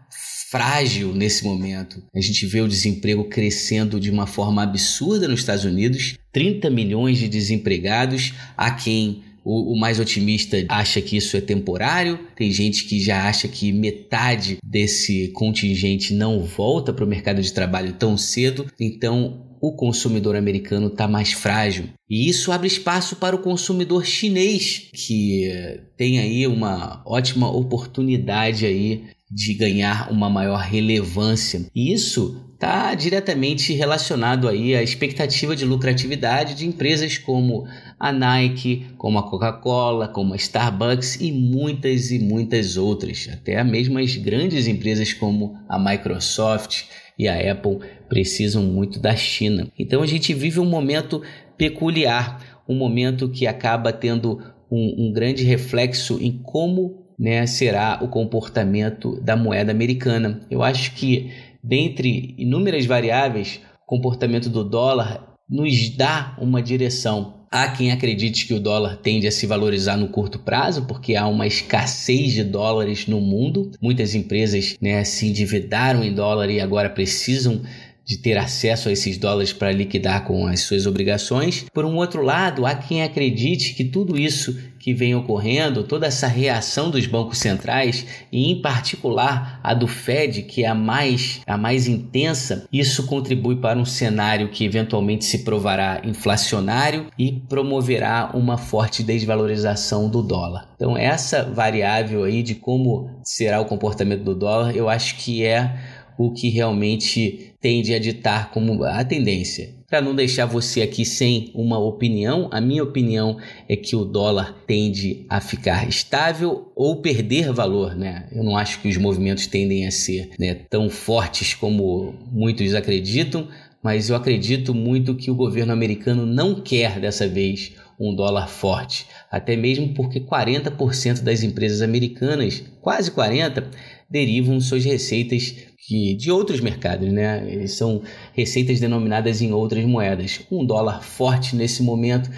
frágil 0.49 1.13
nesse 1.13 1.43
momento. 1.43 2.03
A 2.13 2.19
gente 2.19 2.45
vê 2.45 2.59
o 2.61 2.67
desemprego 2.67 3.25
crescendo 3.25 3.99
de 3.99 4.09
uma 4.09 4.25
forma 4.25 4.63
absurda 4.63 5.27
nos 5.27 5.41
Estados 5.41 5.63
Unidos, 5.63 6.15
30 6.31 6.69
milhões 6.69 7.19
de 7.19 7.27
desempregados, 7.27 8.33
a 8.57 8.71
quem 8.71 9.23
o, 9.43 9.73
o, 9.73 9.79
mais 9.79 9.99
otimista 9.99 10.57
acha 10.67 11.01
que 11.01 11.17
isso 11.17 11.37
é 11.37 11.41
temporário, 11.41 12.19
tem 12.35 12.51
gente 12.51 12.85
que 12.85 12.99
já 12.99 13.27
acha 13.27 13.47
que 13.47 13.71
metade 13.71 14.57
desse 14.63 15.29
contingente 15.29 16.13
não 16.13 16.43
volta 16.43 16.91
para 16.91 17.05
o 17.05 17.07
mercado 17.07 17.41
de 17.41 17.53
trabalho 17.53 17.93
tão 17.93 18.17
cedo, 18.17 18.65
então 18.79 19.45
o 19.61 19.73
consumidor 19.73 20.35
americano 20.35 20.87
está 20.87 21.07
mais 21.07 21.31
frágil. 21.31 21.85
E 22.09 22.29
isso 22.29 22.51
abre 22.51 22.67
espaço 22.67 23.17
para 23.17 23.35
o 23.35 23.41
consumidor 23.41 24.05
chinês, 24.05 24.89
que 24.93 25.51
tem 25.97 26.19
aí 26.19 26.47
uma 26.47 27.01
ótima 27.05 27.51
oportunidade 27.51 28.65
aí 28.65 29.03
de 29.31 29.53
ganhar 29.53 30.11
uma 30.11 30.29
maior 30.29 30.59
relevância. 30.59 31.65
E 31.75 31.93
isso 31.93 32.49
está 32.53 32.93
diretamente 32.93 33.71
relacionado 33.73 34.47
aí 34.47 34.75
à 34.75 34.83
expectativa 34.83 35.55
de 35.55 35.63
lucratividade 35.63 36.55
de 36.55 36.67
empresas 36.67 37.17
como 37.17 37.65
a 37.97 38.11
Nike, 38.11 38.87
como 38.97 39.17
a 39.17 39.29
Coca-Cola, 39.29 40.09
como 40.09 40.33
a 40.33 40.35
Starbucks 40.35 41.21
e 41.21 41.31
muitas 41.31 42.11
e 42.11 42.19
muitas 42.19 42.75
outras. 42.75 43.29
Até 43.31 43.63
mesmo 43.63 43.97
as 43.97 44.15
grandes 44.17 44.67
empresas 44.67 45.13
como 45.13 45.57
a 45.69 45.79
Microsoft 45.79 46.83
e 47.17 47.27
a 47.27 47.51
Apple 47.51 47.79
precisam 48.09 48.63
muito 48.63 48.99
da 48.99 49.15
China. 49.15 49.67
Então 49.77 50.01
a 50.01 50.07
gente 50.07 50.33
vive 50.33 50.59
um 50.59 50.65
momento 50.65 51.21
peculiar, 51.57 52.61
um 52.67 52.75
momento 52.75 53.29
que 53.29 53.47
acaba 53.47 53.93
tendo 53.93 54.41
um, 54.69 55.07
um 55.07 55.13
grande 55.13 55.43
reflexo 55.43 56.17
em 56.21 56.37
como 56.43 56.98
né, 57.19 57.45
será 57.45 57.99
o 58.01 58.07
comportamento 58.07 59.19
da 59.21 59.35
moeda 59.35 59.71
americana. 59.71 60.39
Eu 60.49 60.63
acho 60.63 60.93
que 60.95 61.31
dentre 61.61 62.33
inúmeras 62.37 62.85
variáveis, 62.85 63.59
o 63.83 63.85
comportamento 63.85 64.49
do 64.49 64.63
dólar 64.63 65.35
nos 65.49 65.89
dá 65.89 66.37
uma 66.39 66.61
direção. 66.61 67.39
Há 67.51 67.67
quem 67.69 67.91
acredite 67.91 68.45
que 68.45 68.53
o 68.53 68.59
dólar 68.59 68.97
tende 68.97 69.27
a 69.27 69.31
se 69.31 69.47
valorizar 69.47 69.97
no 69.97 70.09
curto 70.09 70.37
prazo, 70.37 70.85
porque 70.85 71.15
há 71.15 71.27
uma 71.27 71.47
escassez 71.47 72.31
de 72.33 72.43
dólares 72.43 73.07
no 73.07 73.19
mundo. 73.19 73.71
Muitas 73.81 74.13
empresas 74.13 74.77
né, 74.79 75.03
se 75.03 75.27
endividaram 75.27 76.03
em 76.03 76.13
dólar 76.13 76.51
e 76.51 76.61
agora 76.61 76.91
precisam 76.91 77.63
de 78.09 78.17
ter 78.17 78.39
acesso 78.39 78.89
a 78.89 78.91
esses 78.91 79.19
dólares 79.19 79.53
para 79.53 79.71
liquidar 79.71 80.23
com 80.25 80.47
as 80.47 80.61
suas 80.61 80.87
obrigações. 80.87 81.67
Por 81.71 81.85
um 81.85 81.95
outro 81.97 82.23
lado, 82.23 82.65
há 82.65 82.73
quem 82.73 83.03
acredite 83.03 83.75
que 83.75 83.83
tudo 83.83 84.19
isso 84.19 84.57
que 84.79 84.95
vem 84.95 85.13
ocorrendo, 85.13 85.83
toda 85.83 86.07
essa 86.07 86.25
reação 86.25 86.89
dos 86.89 87.05
bancos 87.05 87.37
centrais 87.37 88.07
e 88.31 88.49
em 88.49 88.61
particular 88.63 89.59
a 89.61 89.75
do 89.75 89.87
Fed, 89.87 90.41
que 90.43 90.63
é 90.63 90.67
a 90.67 90.73
mais 90.73 91.41
a 91.45 91.55
mais 91.55 91.87
intensa, 91.87 92.65
isso 92.73 93.05
contribui 93.05 93.57
para 93.57 93.77
um 93.77 93.85
cenário 93.85 94.49
que 94.49 94.65
eventualmente 94.65 95.25
se 95.25 95.43
provará 95.43 96.01
inflacionário 96.03 97.07
e 97.15 97.43
promoverá 97.47 98.31
uma 98.33 98.57
forte 98.57 99.03
desvalorização 99.03 100.09
do 100.09 100.23
dólar. 100.23 100.67
Então 100.75 100.97
essa 100.97 101.43
variável 101.43 102.23
aí 102.23 102.41
de 102.41 102.55
como 102.55 103.19
será 103.23 103.61
o 103.61 103.65
comportamento 103.65 104.23
do 104.23 104.33
dólar, 104.33 104.75
eu 104.75 104.89
acho 104.89 105.17
que 105.17 105.45
é 105.45 105.77
o 106.17 106.33
que 106.33 106.49
realmente 106.49 107.48
tende 107.61 107.93
a 107.93 107.99
ditar 107.99 108.51
como 108.51 108.83
a 108.83 109.03
tendência. 109.03 109.77
Para 109.89 110.01
não 110.01 110.13
deixar 110.13 110.45
você 110.45 110.81
aqui 110.81 111.03
sem 111.03 111.51
uma 111.53 111.79
opinião, 111.79 112.47
a 112.51 112.61
minha 112.61 112.83
opinião 112.83 113.37
é 113.67 113.75
que 113.75 113.95
o 113.95 114.05
dólar 114.05 114.55
tende 114.67 115.25
a 115.27 115.41
ficar 115.41 115.89
estável 115.89 116.71
ou 116.75 117.01
perder 117.01 117.51
valor, 117.51 117.95
né? 117.95 118.27
Eu 118.31 118.43
não 118.43 118.55
acho 118.55 118.79
que 118.81 118.87
os 118.87 118.97
movimentos 118.97 119.47
tendem 119.47 119.87
a 119.87 119.91
ser 119.91 120.29
né, 120.37 120.53
tão 120.69 120.89
fortes 120.89 121.55
como 121.55 122.13
muitos 122.31 122.75
acreditam, 122.75 123.47
mas 123.81 124.09
eu 124.09 124.15
acredito 124.15 124.75
muito 124.75 125.15
que 125.15 125.31
o 125.31 125.35
governo 125.35 125.73
americano 125.73 126.25
não 126.25 126.61
quer 126.61 126.99
dessa 126.99 127.27
vez 127.27 127.73
um 127.99 128.15
dólar 128.15 128.47
forte, 128.47 129.07
até 129.29 129.57
mesmo 129.57 129.93
porque 129.93 130.21
40% 130.21 131.21
das 131.21 131.43
empresas 131.43 131.81
americanas, 131.81 132.63
quase 132.81 133.11
40, 133.11 133.69
derivam 134.09 134.59
suas 134.61 134.85
receitas 134.85 135.55
que, 135.89 136.13
de 136.13 136.31
outros 136.31 136.59
mercados, 136.59 137.11
né? 137.11 137.43
Eles 137.47 137.73
são 137.73 138.03
receitas 138.33 138.79
denominadas 138.79 139.41
em 139.41 139.51
outras 139.51 139.83
moedas. 139.85 140.41
Um 140.51 140.63
dólar 140.63 141.01
forte 141.01 141.55
nesse 141.55 141.81
momento 141.81 142.29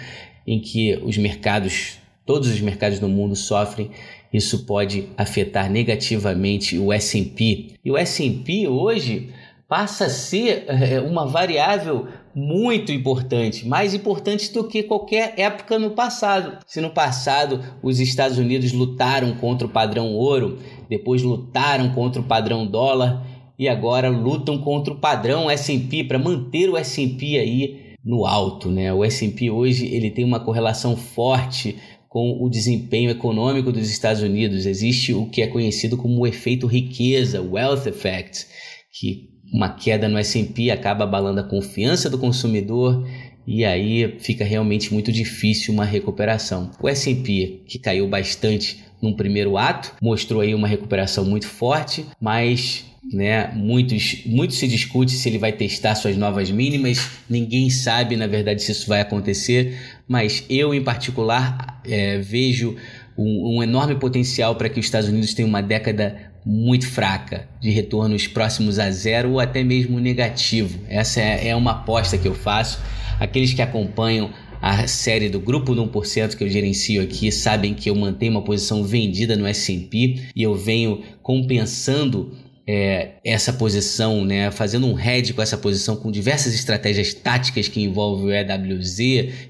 em 0.46 0.58
que 0.58 0.98
os 1.04 1.18
mercados, 1.18 1.98
todos 2.24 2.48
os 2.48 2.62
mercados 2.62 2.98
do 2.98 3.10
mundo 3.10 3.36
sofrem, 3.36 3.90
isso 4.32 4.64
pode 4.64 5.06
afetar 5.18 5.70
negativamente 5.70 6.78
o 6.78 6.90
S&P. 6.90 7.74
E 7.84 7.90
o 7.90 7.98
S&P 7.98 8.66
hoje 8.68 9.28
passa 9.68 10.06
a 10.06 10.10
ser 10.10 10.64
é, 10.68 10.98
uma 11.00 11.26
variável 11.26 12.08
muito 12.34 12.90
importante, 12.90 13.68
mais 13.68 13.92
importante 13.92 14.50
do 14.50 14.64
que 14.64 14.82
qualquer 14.82 15.34
época 15.36 15.78
no 15.78 15.90
passado. 15.90 16.56
Se 16.66 16.80
no 16.80 16.88
passado 16.88 17.62
os 17.82 18.00
Estados 18.00 18.38
Unidos 18.38 18.72
lutaram 18.72 19.34
contra 19.34 19.66
o 19.66 19.70
padrão 19.70 20.14
ouro, 20.14 20.58
depois 20.88 21.22
lutaram 21.22 21.90
contra 21.90 22.22
o 22.22 22.24
padrão 22.24 22.66
dólar, 22.66 23.22
e 23.62 23.68
agora 23.68 24.08
lutam 24.08 24.58
contra 24.58 24.92
o 24.92 24.98
padrão 24.98 25.48
S&P 25.48 26.02
para 26.02 26.18
manter 26.18 26.68
o 26.68 26.76
S&P 26.76 27.38
aí 27.38 27.94
no 28.04 28.26
alto, 28.26 28.68
né? 28.68 28.92
O 28.92 29.04
S&P 29.04 29.52
hoje 29.52 29.86
ele 29.86 30.10
tem 30.10 30.24
uma 30.24 30.40
correlação 30.40 30.96
forte 30.96 31.76
com 32.08 32.42
o 32.42 32.50
desempenho 32.50 33.08
econômico 33.08 33.70
dos 33.70 33.88
Estados 33.88 34.20
Unidos. 34.20 34.66
Existe 34.66 35.14
o 35.14 35.26
que 35.26 35.42
é 35.42 35.46
conhecido 35.46 35.96
como 35.96 36.18
o 36.18 36.26
efeito 36.26 36.66
riqueza, 36.66 37.40
wealth 37.40 37.86
effect, 37.86 38.48
que 38.98 39.28
uma 39.54 39.68
queda 39.68 40.08
no 40.08 40.18
S&P 40.18 40.72
acaba 40.72 41.04
abalando 41.04 41.38
a 41.38 41.48
confiança 41.48 42.10
do 42.10 42.18
consumidor 42.18 43.06
e 43.46 43.64
aí 43.64 44.16
fica 44.18 44.44
realmente 44.44 44.92
muito 44.92 45.12
difícil 45.12 45.72
uma 45.72 45.84
recuperação. 45.84 46.68
O 46.82 46.88
S&P, 46.88 47.62
que 47.68 47.78
caiu 47.78 48.08
bastante 48.08 48.82
num 49.00 49.14
primeiro 49.14 49.56
ato, 49.56 49.94
mostrou 50.02 50.40
aí 50.40 50.52
uma 50.52 50.66
recuperação 50.66 51.24
muito 51.24 51.46
forte, 51.46 52.04
mas 52.20 52.90
né? 53.12 53.50
Muitos, 53.54 54.22
muito 54.26 54.54
se 54.54 54.68
discute 54.68 55.12
se 55.12 55.28
ele 55.28 55.38
vai 55.38 55.52
testar 55.52 55.94
suas 55.94 56.16
novas 56.16 56.50
mínimas, 56.50 57.08
ninguém 57.28 57.68
sabe 57.70 58.16
na 58.16 58.26
verdade 58.26 58.62
se 58.62 58.72
isso 58.72 58.88
vai 58.88 59.00
acontecer, 59.00 59.76
mas 60.06 60.44
eu 60.48 60.72
em 60.72 60.82
particular 60.82 61.80
é, 61.84 62.18
vejo 62.18 62.76
um, 63.16 63.56
um 63.56 63.62
enorme 63.62 63.96
potencial 63.96 64.54
para 64.54 64.68
que 64.68 64.78
os 64.78 64.86
Estados 64.86 65.08
Unidos 65.08 65.34
tenham 65.34 65.48
uma 65.48 65.62
década 65.62 66.32
muito 66.44 66.88
fraca, 66.88 67.48
de 67.60 67.70
retornos 67.70 68.26
próximos 68.26 68.78
a 68.78 68.90
zero 68.90 69.32
ou 69.32 69.40
até 69.40 69.62
mesmo 69.62 70.00
negativo. 70.00 70.80
Essa 70.88 71.20
é, 71.20 71.48
é 71.48 71.56
uma 71.56 71.72
aposta 71.72 72.18
que 72.18 72.26
eu 72.26 72.34
faço. 72.34 72.80
Aqueles 73.20 73.54
que 73.54 73.62
acompanham 73.62 74.30
a 74.60 74.86
série 74.86 75.28
do 75.28 75.40
grupo 75.40 75.74
do 75.74 75.84
1% 75.84 76.36
que 76.36 76.44
eu 76.44 76.48
gerencio 76.48 77.02
aqui 77.02 77.32
sabem 77.32 77.74
que 77.74 77.90
eu 77.90 77.96
mantenho 77.96 78.30
uma 78.30 78.42
posição 78.42 78.84
vendida 78.84 79.36
no 79.36 79.44
S&P 79.44 80.20
e 80.34 80.42
eu 80.42 80.54
venho 80.54 81.02
compensando 81.20 82.32
é, 82.66 83.14
essa 83.24 83.52
posição, 83.52 84.24
né, 84.24 84.50
fazendo 84.50 84.86
um 84.86 84.98
hedge 84.98 85.32
com 85.32 85.42
essa 85.42 85.58
posição 85.58 85.96
com 85.96 86.10
diversas 86.10 86.54
estratégias 86.54 87.12
táticas 87.12 87.68
que 87.68 87.82
envolvem 87.82 88.26
o 88.26 88.32
EWZ 88.32 88.98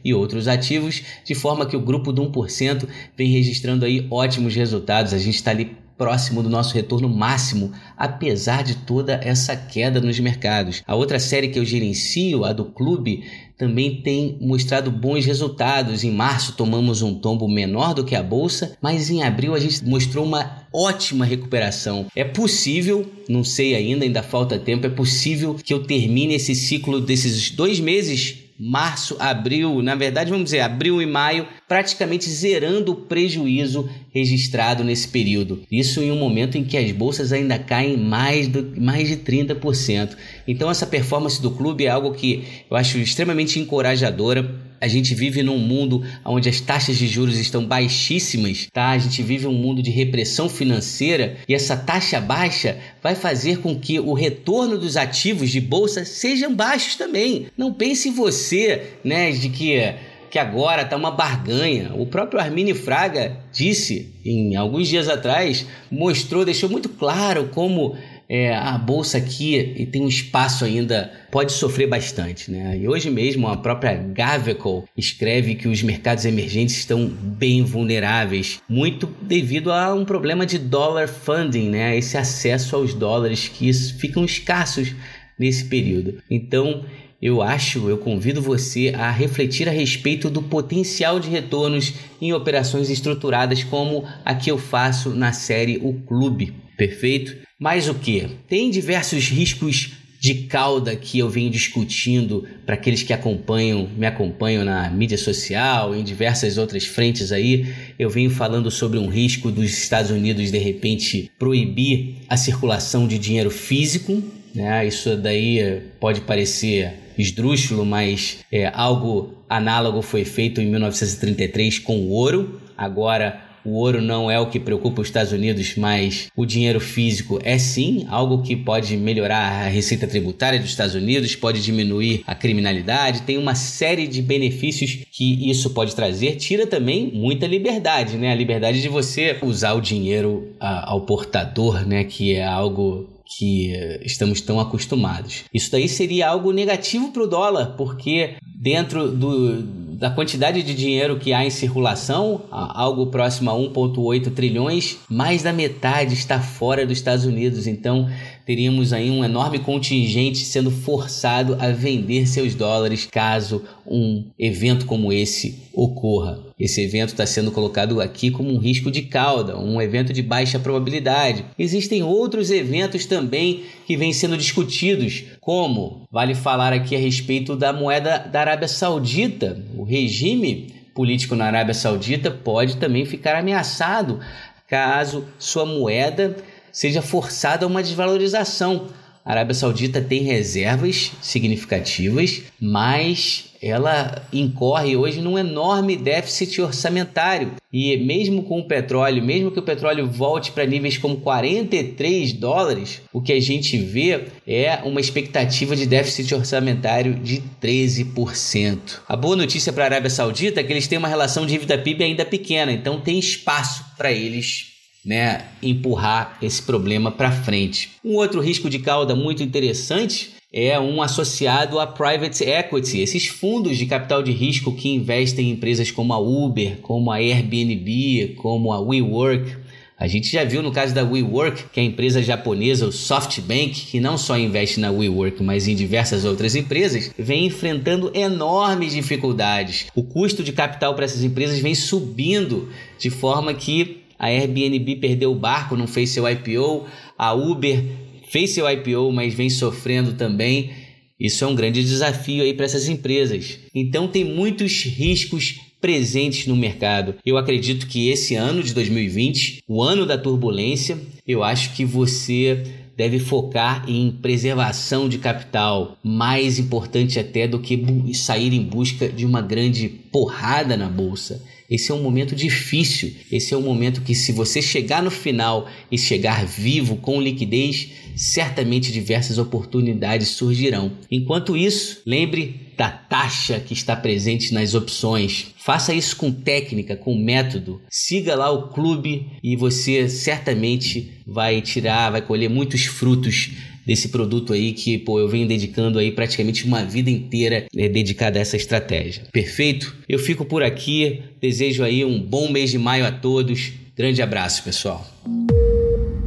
e 0.05 0.15
outros 0.15 0.49
ativos, 0.49 1.03
de 1.25 1.35
forma 1.35 1.67
que 1.67 1.77
o 1.77 1.81
grupo 1.81 2.13
do 2.13 2.23
1% 2.31 2.89
vem 3.17 3.31
registrando 3.31 3.85
aí 3.85 4.07
ótimos 4.11 4.55
resultados. 4.55 5.13
A 5.13 5.19
gente 5.19 5.35
está 5.35 5.51
ali 5.51 5.77
próximo 6.03 6.43
do 6.43 6.51
nosso 6.51 6.75
retorno 6.75 7.09
máximo, 7.09 7.71
apesar 7.97 8.65
de 8.65 8.75
toda 8.75 9.21
essa 9.23 9.55
queda 9.55 10.01
nos 10.01 10.19
mercados. 10.19 10.83
A 10.85 10.97
outra 10.97 11.21
série 11.21 11.47
que 11.47 11.61
eu 11.61 11.65
gerencio, 11.65 12.45
a 12.45 12.53
do 12.53 12.65
clube, 12.65 13.23
também 13.57 14.03
tem 14.03 14.37
mostrado 14.41 14.91
bons 14.91 15.25
resultados. 15.25 16.03
Em 16.03 16.11
março 16.11 16.55
tomamos 16.57 17.03
um 17.03 17.15
tombo 17.15 17.47
menor 17.47 17.95
do 17.95 18.05
que 18.05 18.17
a 18.17 18.23
bolsa, 18.23 18.77
mas 18.83 19.11
em 19.11 19.23
abril 19.23 19.55
a 19.55 19.61
gente 19.61 19.85
mostrou 19.85 20.25
uma 20.27 20.67
ótima 20.73 21.25
recuperação. 21.25 22.07
É 22.17 22.25
possível, 22.25 23.07
não 23.29 23.45
sei 23.45 23.77
ainda, 23.77 24.05
ainda 24.05 24.25
falta 24.25 24.59
tempo, 24.59 24.85
é 24.85 24.91
possível 24.91 25.55
que 25.55 25.73
eu 25.73 25.85
termine 25.85 26.35
esse 26.35 26.57
ciclo 26.57 27.01
desses 27.01 27.53
dois 27.53 27.79
meses 27.79 28.42
março, 28.65 29.17
abril, 29.19 29.83
na 29.83 29.97
verdade, 29.97 30.31
vamos 30.31 30.45
dizer, 30.45 30.61
abril 30.61 31.03
e 31.03 31.07
maio, 31.07 31.49
praticamente 31.67 32.31
zerando 32.31 32.93
o 32.93 32.97
prejuízo 32.97 33.91
registrado 34.15 34.85
nesse 34.85 35.09
período. 35.09 35.65
Isso 35.71 36.01
em 36.01 36.13
um 36.13 36.19
momento 36.19 36.57
em 36.57 36.63
que 36.63 36.77
as 36.77 36.93
bolsas 36.93 37.33
ainda 37.33 37.59
caem 37.59 37.97
mais, 37.97 38.47
do, 38.47 38.81
mais 38.81 39.09
de 39.09 39.17
30%. 39.17 40.17
Então, 40.47 40.71
essa 40.71 40.87
performance 40.87 41.43
do 41.43 41.51
clube 41.51 41.87
é 41.87 41.89
algo 41.89 42.13
que 42.13 42.45
eu 42.71 42.77
acho 42.77 42.99
extremamente 42.99 43.59
encorajadora 43.59 44.72
a 44.83 44.89
gente 44.89 45.15
vive 45.15 45.45
num 45.45 45.59
mundo 45.59 46.05
onde 46.25 46.49
as 46.49 46.61
taxas 46.61 46.97
de 46.97 47.07
juros 47.07 47.39
estão 47.39 47.65
baixíssimas, 47.65 48.67
tá? 48.73 48.91
A 48.91 48.99
gente 48.99 49.23
vive 49.23 49.47
um 49.47 49.53
mundo 49.53 49.81
de 49.81 49.93
repressão 49.93 50.49
financeira 50.49 51.37
e 51.49 51.55
essa 51.55 51.77
taxa 51.77 52.21
baixa 52.21 52.77
vai 53.01 53.15
fazer 53.15 53.59
com 53.59 53.79
que 53.79 54.01
o 54.01 54.13
retorno 54.13 54.77
dos 54.77 54.97
ativos 54.97 55.51
de 55.51 55.61
bolsa 55.61 56.05
sejam 56.05 56.53
baixos 56.53 56.97
também. 56.97 57.47
Não 57.57 57.73
pense 57.73 58.11
você, 58.11 58.95
né, 59.05 59.31
de 59.31 59.51
que 59.51 59.95
que 60.33 60.39
agora 60.39 60.81
está 60.81 60.97
uma 60.97 61.11
barganha. 61.11 61.93
O 61.95 62.07
próprio 62.07 62.41
Armini 62.41 62.73
Fraga 62.73 63.37
disse 63.53 64.11
em 64.25 64.57
alguns 64.57 64.89
dias 64.89 65.07
atrás, 65.07 65.67
mostrou, 65.91 66.43
deixou 66.43 66.71
muito 66.71 66.89
claro 66.89 67.51
como 67.53 67.95
é, 68.35 68.57
a 68.57 68.79
bolsa 68.79 69.19
aqui 69.19 69.87
tem 69.93 70.01
um 70.01 70.09
espaço 70.09 70.65
ainda, 70.65 71.13
pode 71.31 71.53
sofrer 71.53 71.87
bastante. 71.87 72.51
Né? 72.51 72.79
E 72.79 72.89
hoje 72.89 73.11
mesmo 73.11 73.47
a 73.47 73.59
própria 73.59 73.93
Gaveco 73.93 74.89
escreve 74.97 75.55
que 75.55 75.69
os 75.69 75.83
mercados 75.83 76.25
emergentes 76.25 76.79
estão 76.79 77.07
bem 77.07 77.63
vulneráveis, 77.63 78.63
muito 78.67 79.07
devido 79.21 79.71
a 79.71 79.95
um 79.95 80.07
problema 80.07 80.47
de 80.47 80.57
dollar 80.57 81.09
funding, 81.09 81.69
né? 81.69 81.95
esse 81.95 82.17
acesso 82.17 82.75
aos 82.75 82.95
dólares 82.95 83.49
que 83.49 83.71
ficam 83.71 84.25
escassos 84.25 84.95
nesse 85.39 85.67
período. 85.67 86.23
Então, 86.31 86.87
eu 87.21 87.43
acho, 87.43 87.87
eu 87.91 87.99
convido 87.99 88.41
você 88.41 88.95
a 88.97 89.11
refletir 89.11 89.69
a 89.69 89.73
respeito 89.73 90.31
do 90.31 90.41
potencial 90.41 91.21
de 91.21 91.29
retornos 91.29 91.93
em 92.19 92.33
operações 92.33 92.89
estruturadas 92.89 93.63
como 93.63 94.05
a 94.25 94.35
que 94.35 94.51
eu 94.51 94.57
faço 94.57 95.11
na 95.11 95.35
série 95.35 95.77
O 95.83 95.93
Clube, 96.07 96.55
perfeito? 96.83 97.37
Mais 97.61 97.89
o 97.89 97.95
que? 97.95 98.27
Tem 98.49 98.69
diversos 98.69 99.29
riscos 99.29 99.93
de 100.21 100.35
cauda 100.35 100.95
que 100.97 101.19
eu 101.19 101.29
venho 101.29 101.51
discutindo 101.51 102.45
para 102.67 102.75
aqueles 102.75 103.03
que 103.03 103.13
acompanham, 103.13 103.89
me 103.97 104.07
acompanham 104.07 104.65
na 104.65 104.91
mídia 104.91 105.19
social, 105.19 105.95
em 105.95 106.03
diversas 106.03 106.59
outras 106.59 106.85
frentes 106.85 107.31
aí. 107.31 107.73
Eu 107.99 108.11
venho 108.11 108.31
falando 108.31 108.69
sobre 108.71 108.99
um 108.99 109.09
risco 109.09 109.51
dos 109.51 109.67
Estados 109.67 110.11
Unidos 110.11 110.51
de 110.51 110.59
repente 110.59 111.31
proibir 111.39 112.17
a 112.29 112.37
circulação 112.37 113.07
de 113.07 113.19
dinheiro 113.19 113.51
físico. 113.51 114.21
Né? 114.53 114.87
Isso 114.87 115.17
daí 115.17 115.83
pode 116.01 116.23
parecer 116.23 116.95
esdrúxulo, 117.17 117.85
mas 117.85 118.39
é, 118.51 118.71
algo 118.75 119.35
análogo 119.49 120.03
foi 120.03 120.25
feito 120.25 120.61
em 120.61 120.67
1933 120.67 121.79
com 121.79 121.99
o 121.99 122.11
ouro. 122.11 122.61
Agora 122.77 123.52
o 123.65 123.75
ouro 123.75 124.01
não 124.01 124.31
é 124.31 124.39
o 124.39 124.49
que 124.49 124.59
preocupa 124.59 125.01
os 125.01 125.09
Estados 125.09 125.33
Unidos, 125.33 125.75
mas 125.77 126.29
o 126.37 126.45
dinheiro 126.45 126.81
físico 126.81 127.39
é 127.43 127.59
sim 127.59 128.07
algo 128.09 128.43
que 128.43 128.57
pode 128.57 128.97
melhorar 128.97 129.65
a 129.65 129.69
receita 129.69 130.07
tributária 130.07 130.59
dos 130.59 130.71
Estados 130.71 130.95
Unidos, 130.95 131.37
pode 131.37 131.63
diminuir 131.63 132.23
a 132.27 132.35
criminalidade, 132.35 133.23
tem 133.23 133.39
uma 133.39 133.55
série 133.55 134.07
de 134.07 134.21
benefícios 134.23 134.99
que 135.11 135.51
isso 135.51 135.71
pode 135.71 135.95
trazer. 135.95 136.37
Tira 136.37 136.67
também 136.67 137.11
muita 137.13 137.47
liberdade, 137.47 138.17
né? 138.17 138.33
A 138.33 138.35
liberdade 138.35 138.81
de 138.81 138.89
você 138.89 139.39
usar 139.43 139.75
o 139.75 139.81
dinheiro 139.81 140.49
ao 140.59 141.03
portador, 141.03 141.87
né? 141.87 142.05
Que 142.05 142.35
é 142.35 142.45
algo 142.45 143.09
que 143.39 143.73
estamos 144.05 144.41
tão 144.41 144.61
acostumados. 144.61 145.45
Isso 145.53 145.71
daí 145.71 145.89
seria 145.89 146.29
algo 146.29 146.53
negativo 146.53 147.13
para 147.13 147.23
o 147.23 147.27
dólar, 147.27 147.75
porque 147.77 148.35
dentro 148.43 149.11
do, 149.11 149.63
da 150.03 150.11
quantidade 150.11 150.65
de 150.65 150.75
dinheiro 150.75 151.17
que 151.17 151.33
há 151.33 151.47
em 151.47 151.51
circulação, 151.51 152.43
algo 152.51 153.07
próximo 153.07 153.49
a 153.49 153.55
1,8 153.55 154.35
trilhões, 154.35 154.99
mais 155.09 155.45
da 155.45 155.53
metade 155.53 156.13
está 156.13 156.41
fora 156.41 156.85
dos 156.85 156.99
Estados 156.99 157.25
Unidos. 157.25 157.69
Então, 157.69 158.11
teríamos 158.45 158.93
aí 158.93 159.11
um 159.11 159.25
enorme 159.25 159.59
contingente 159.59 160.39
sendo 160.39 160.71
forçado 160.71 161.57
a 161.61 161.69
vender 161.71 162.27
seus 162.27 162.55
dólares 162.55 163.09
caso 163.11 163.65
um 163.87 164.25
evento 164.39 164.87
como 164.87 165.13
esse 165.13 165.63
ocorra. 165.73 166.41
Esse 166.59 166.83
evento 166.83 167.09
está 167.09 167.27
sendo 167.27 167.51
colocado 167.51 168.01
aqui 168.01 168.31
como 168.31 168.53
um 168.53 168.59
risco 168.59 168.91
de 168.91 169.03
cauda, 169.03 169.59
um 169.59 169.81
evento 169.81 170.13
de 170.13 170.23
baixa 170.23 170.59
probabilidade. 170.59 171.45
Existem 171.59 172.03
outros 172.03 172.51
eventos 172.51 173.07
também 173.07 173.65
que 173.87 173.97
vêm 173.97 174.13
sendo 174.13 174.37
discutidos, 174.37 175.25
como 175.41 176.07
vale 176.11 176.35
falar 176.35 176.73
aqui 176.73 176.95
a 176.95 176.99
respeito 176.99 177.57
da 177.57 177.73
moeda 177.73 178.19
da 178.19 178.41
Arábia 178.41 178.69
Saudita. 178.69 179.61
O 179.77 179.83
regime 179.83 180.73
político 180.95 181.35
na 181.35 181.47
Arábia 181.47 181.75
Saudita 181.75 182.31
pode 182.31 182.77
também 182.77 183.05
ficar 183.05 183.37
ameaçado 183.37 184.21
caso 184.69 185.27
sua 185.39 185.67
moeda 185.67 186.37
seja 186.73 187.03
forçada 187.03 187.67
uma 187.67 187.83
desvalorização. 187.83 188.89
A 189.25 189.31
Arábia 189.31 189.55
Saudita 189.55 190.01
tem 190.01 190.23
reservas 190.23 191.13
significativas, 191.21 192.43
mas 192.61 193.53
ela 193.63 194.27
incorre 194.33 194.97
hoje 194.97 195.21
num 195.21 195.39
enorme 195.39 195.95
déficit 195.95 196.61
orçamentário. 196.61 197.53
E 197.73 197.97
mesmo 197.99 198.43
com 198.43 198.59
o 198.59 198.65
petróleo, 198.65 199.23
mesmo 199.23 199.53
que 199.53 199.61
o 199.61 199.63
petróleo 199.63 200.09
volte 200.09 200.51
para 200.51 200.67
níveis 200.67 200.99
como 200.99 201.19
43 201.19 202.33
dólares, 202.33 203.01
o 203.13 203.23
que 203.23 203.33
a 203.33 203.41
gente 203.41 203.79
vê 203.79 204.25
é 204.45 204.81
uma 204.83 205.01
expectativa 205.01 205.77
de 205.77 205.87
déficit 205.87 206.35
orçamentário 206.35 207.15
de 207.15 207.41
13%. 207.63 208.79
A 209.09 209.15
boa 209.15 209.37
notícia 209.37 209.73
para 209.73 209.85
a 209.85 209.87
Arábia 209.87 210.11
Saudita 210.11 210.59
é 210.59 210.65
que 210.65 210.73
eles 210.73 210.89
têm 210.89 210.99
uma 210.99 211.07
relação 211.07 211.47
dívida 211.47 211.79
PIB 211.79 212.03
ainda 212.03 212.25
pequena, 212.25 212.73
então 212.73 213.01
tem 213.01 213.21
espaço 213.21 213.85
para 213.97 214.11
eles 214.11 214.72
né, 215.05 215.47
empurrar 215.63 216.39
esse 216.41 216.63
problema 216.63 217.11
para 217.11 217.33
frente. 217.33 217.91
Um 218.05 218.15
outro 218.15 218.41
risco 218.41 218.71
de 218.71 218.79
cauda 218.79 219.15
muito 219.15 219.43
interessante 219.43 220.31
é 220.53 220.79
um 220.79 221.01
associado 221.01 221.81
a 221.81 221.87
private 221.87 222.45
equity, 222.45 223.01
esses 223.01 223.27
fundos 223.27 223.79
de 223.79 223.87
capital 223.87 224.23
de 224.23 224.33
risco 224.33 224.75
que 224.75 224.91
investem 224.91 225.49
em 225.49 225.53
empresas 225.53 225.91
como 225.91 226.13
a 226.13 226.19
Uber, 226.19 226.77
como 226.83 227.11
a 227.11 227.17
Airbnb, 227.17 228.35
como 228.37 228.73
a 228.73 228.79
WeWork. 228.79 229.63
A 229.99 230.09
gente 230.09 230.31
já 230.31 230.43
viu 230.45 230.63
no 230.63 230.73
caso 230.73 230.93
da 230.93 231.05
WeWork, 231.05 231.67
que 231.73 231.79
é 231.79 231.83
a 231.83 231.87
empresa 231.87 232.21
japonesa, 232.21 232.87
o 232.87 232.93
SoftBank, 232.93 233.87
que 233.87 234.01
não 234.01 234.19
só 234.19 234.37
investe 234.37 234.81
na 234.81 234.91
WeWork, 234.91 235.43
mas 235.43 235.69
em 235.69 235.77
diversas 235.77 236.25
outras 236.25 236.57
empresas, 236.57 237.13
vem 237.17 237.47
enfrentando 237.47 238.11
enormes 238.13 238.93
dificuldades. 238.93 239.87
O 239.95 240.03
custo 240.03 240.43
de 240.43 240.53
capital 240.53 240.95
para 240.95 241.05
essas 241.05 241.23
empresas 241.23 241.61
vem 241.61 241.75
subindo 241.75 242.69
de 242.99 243.11
forma 243.11 243.55
que 243.55 244.02
a 244.23 244.29
Airbnb 244.29 244.97
perdeu 244.97 245.33
o 245.33 245.35
barco, 245.35 245.77
não 245.77 245.89
fez 245.89 246.11
seu 246.11 246.29
IPO, 246.31 246.87
a 247.19 247.33
Uber 247.35 247.83
fez 248.31 248.51
seu 248.51 248.71
IPO, 248.71 249.11
mas 249.13 249.35
vem 249.35 249.51
sofrendo 249.51 250.13
também. 250.13 250.71
Isso 251.19 251.43
é 251.43 251.47
um 251.49 251.57
grande 251.57 251.83
desafio 251.83 252.45
aí 252.45 252.55
para 252.55 252.65
essas 252.65 252.89
empresas. 252.89 253.59
Então 253.75 254.07
tem 254.07 254.25
muitos 254.25 254.85
riscos 254.85 255.57
presentes 255.81 256.47
no 256.47 256.55
mercado. 256.55 257.17
Eu 257.27 257.37
acredito 257.37 257.89
que 257.89 258.11
esse 258.11 258.37
ano 258.37 258.63
de 258.63 258.73
2020, 258.73 259.65
o 259.67 259.83
ano 259.83 260.07
da 260.07 260.17
turbulência, 260.17 260.97
eu 261.27 261.43
acho 261.43 261.75
que 261.75 261.85
você 261.85 262.63
deve 262.97 263.19
focar 263.19 263.85
em 263.89 264.13
preservação 264.13 265.09
de 265.09 265.19
capital, 265.19 265.99
mais 266.01 266.61
importante 266.61 267.19
até 267.19 267.49
do 267.49 267.59
que 267.59 268.15
sair 268.15 268.53
em 268.53 268.63
busca 268.63 269.09
de 269.09 269.27
uma 269.27 269.43
grande 269.43 270.02
porrada 270.13 270.77
na 270.77 270.89
bolsa. 270.89 271.43
Esse 271.69 271.91
é 271.91 271.95
um 271.95 272.03
momento 272.03 272.37
difícil. 272.37 273.15
Esse 273.31 273.55
é 273.55 273.57
um 273.57 273.63
momento 273.63 274.03
que, 274.03 274.15
se 274.15 274.31
você 274.31 274.61
chegar 274.61 275.03
no 275.03 275.11
final 275.11 275.67
e 275.91 275.97
chegar 275.97 276.45
vivo 276.45 276.97
com 276.97 277.19
liquidez, 277.19 277.89
certamente 278.15 278.93
diversas 278.93 279.39
oportunidades 279.39 280.29
surgirão. 280.29 280.93
Enquanto 281.11 281.57
isso, 281.57 282.03
lembre 282.07 282.61
da 282.77 282.91
taxa 282.91 283.59
que 283.59 283.73
está 283.73 283.97
presente 283.97 284.53
nas 284.53 284.75
opções. 284.75 285.47
Faça 285.57 285.95
isso 285.95 286.17
com 286.17 286.31
técnica, 286.31 286.95
com 286.95 287.17
método. 287.17 287.81
Siga 287.89 288.35
lá 288.35 288.51
o 288.51 288.69
clube 288.69 289.29
e 289.43 289.57
você 289.57 290.09
certamente 290.11 291.23
vai 291.27 291.63
tirar, 291.63 292.11
vai 292.11 292.21
colher 292.21 292.51
muitos 292.51 292.85
frutos 292.85 293.51
desse 293.87 294.09
produto 294.09 294.53
aí 294.53 294.73
que, 294.73 294.99
pô, 294.99 295.19
eu 295.19 295.29
venho 295.29 295.47
dedicando 295.47 295.99
aí 295.99 296.13
praticamente 296.13 296.65
uma 296.65 296.85
vida 296.85 297.11
inteira 297.11 297.67
é, 297.77 297.89
dedicada 297.89 298.39
a 298.39 298.43
essa 298.43 298.57
estratégia. 298.57 299.25
Perfeito? 299.33 299.97
Eu 300.09 300.19
fico 300.19 300.45
por 300.45 300.63
aqui. 300.63 301.21
Desejo 301.41 301.83
aí 301.83 302.05
um 302.05 302.21
bom 302.21 302.51
mês 302.51 302.71
de 302.71 302.79
maio 302.79 303.05
a 303.05 303.13
todos. 303.13 303.73
Grande 303.97 304.23
abraço, 304.23 304.63
pessoal. 304.63 305.07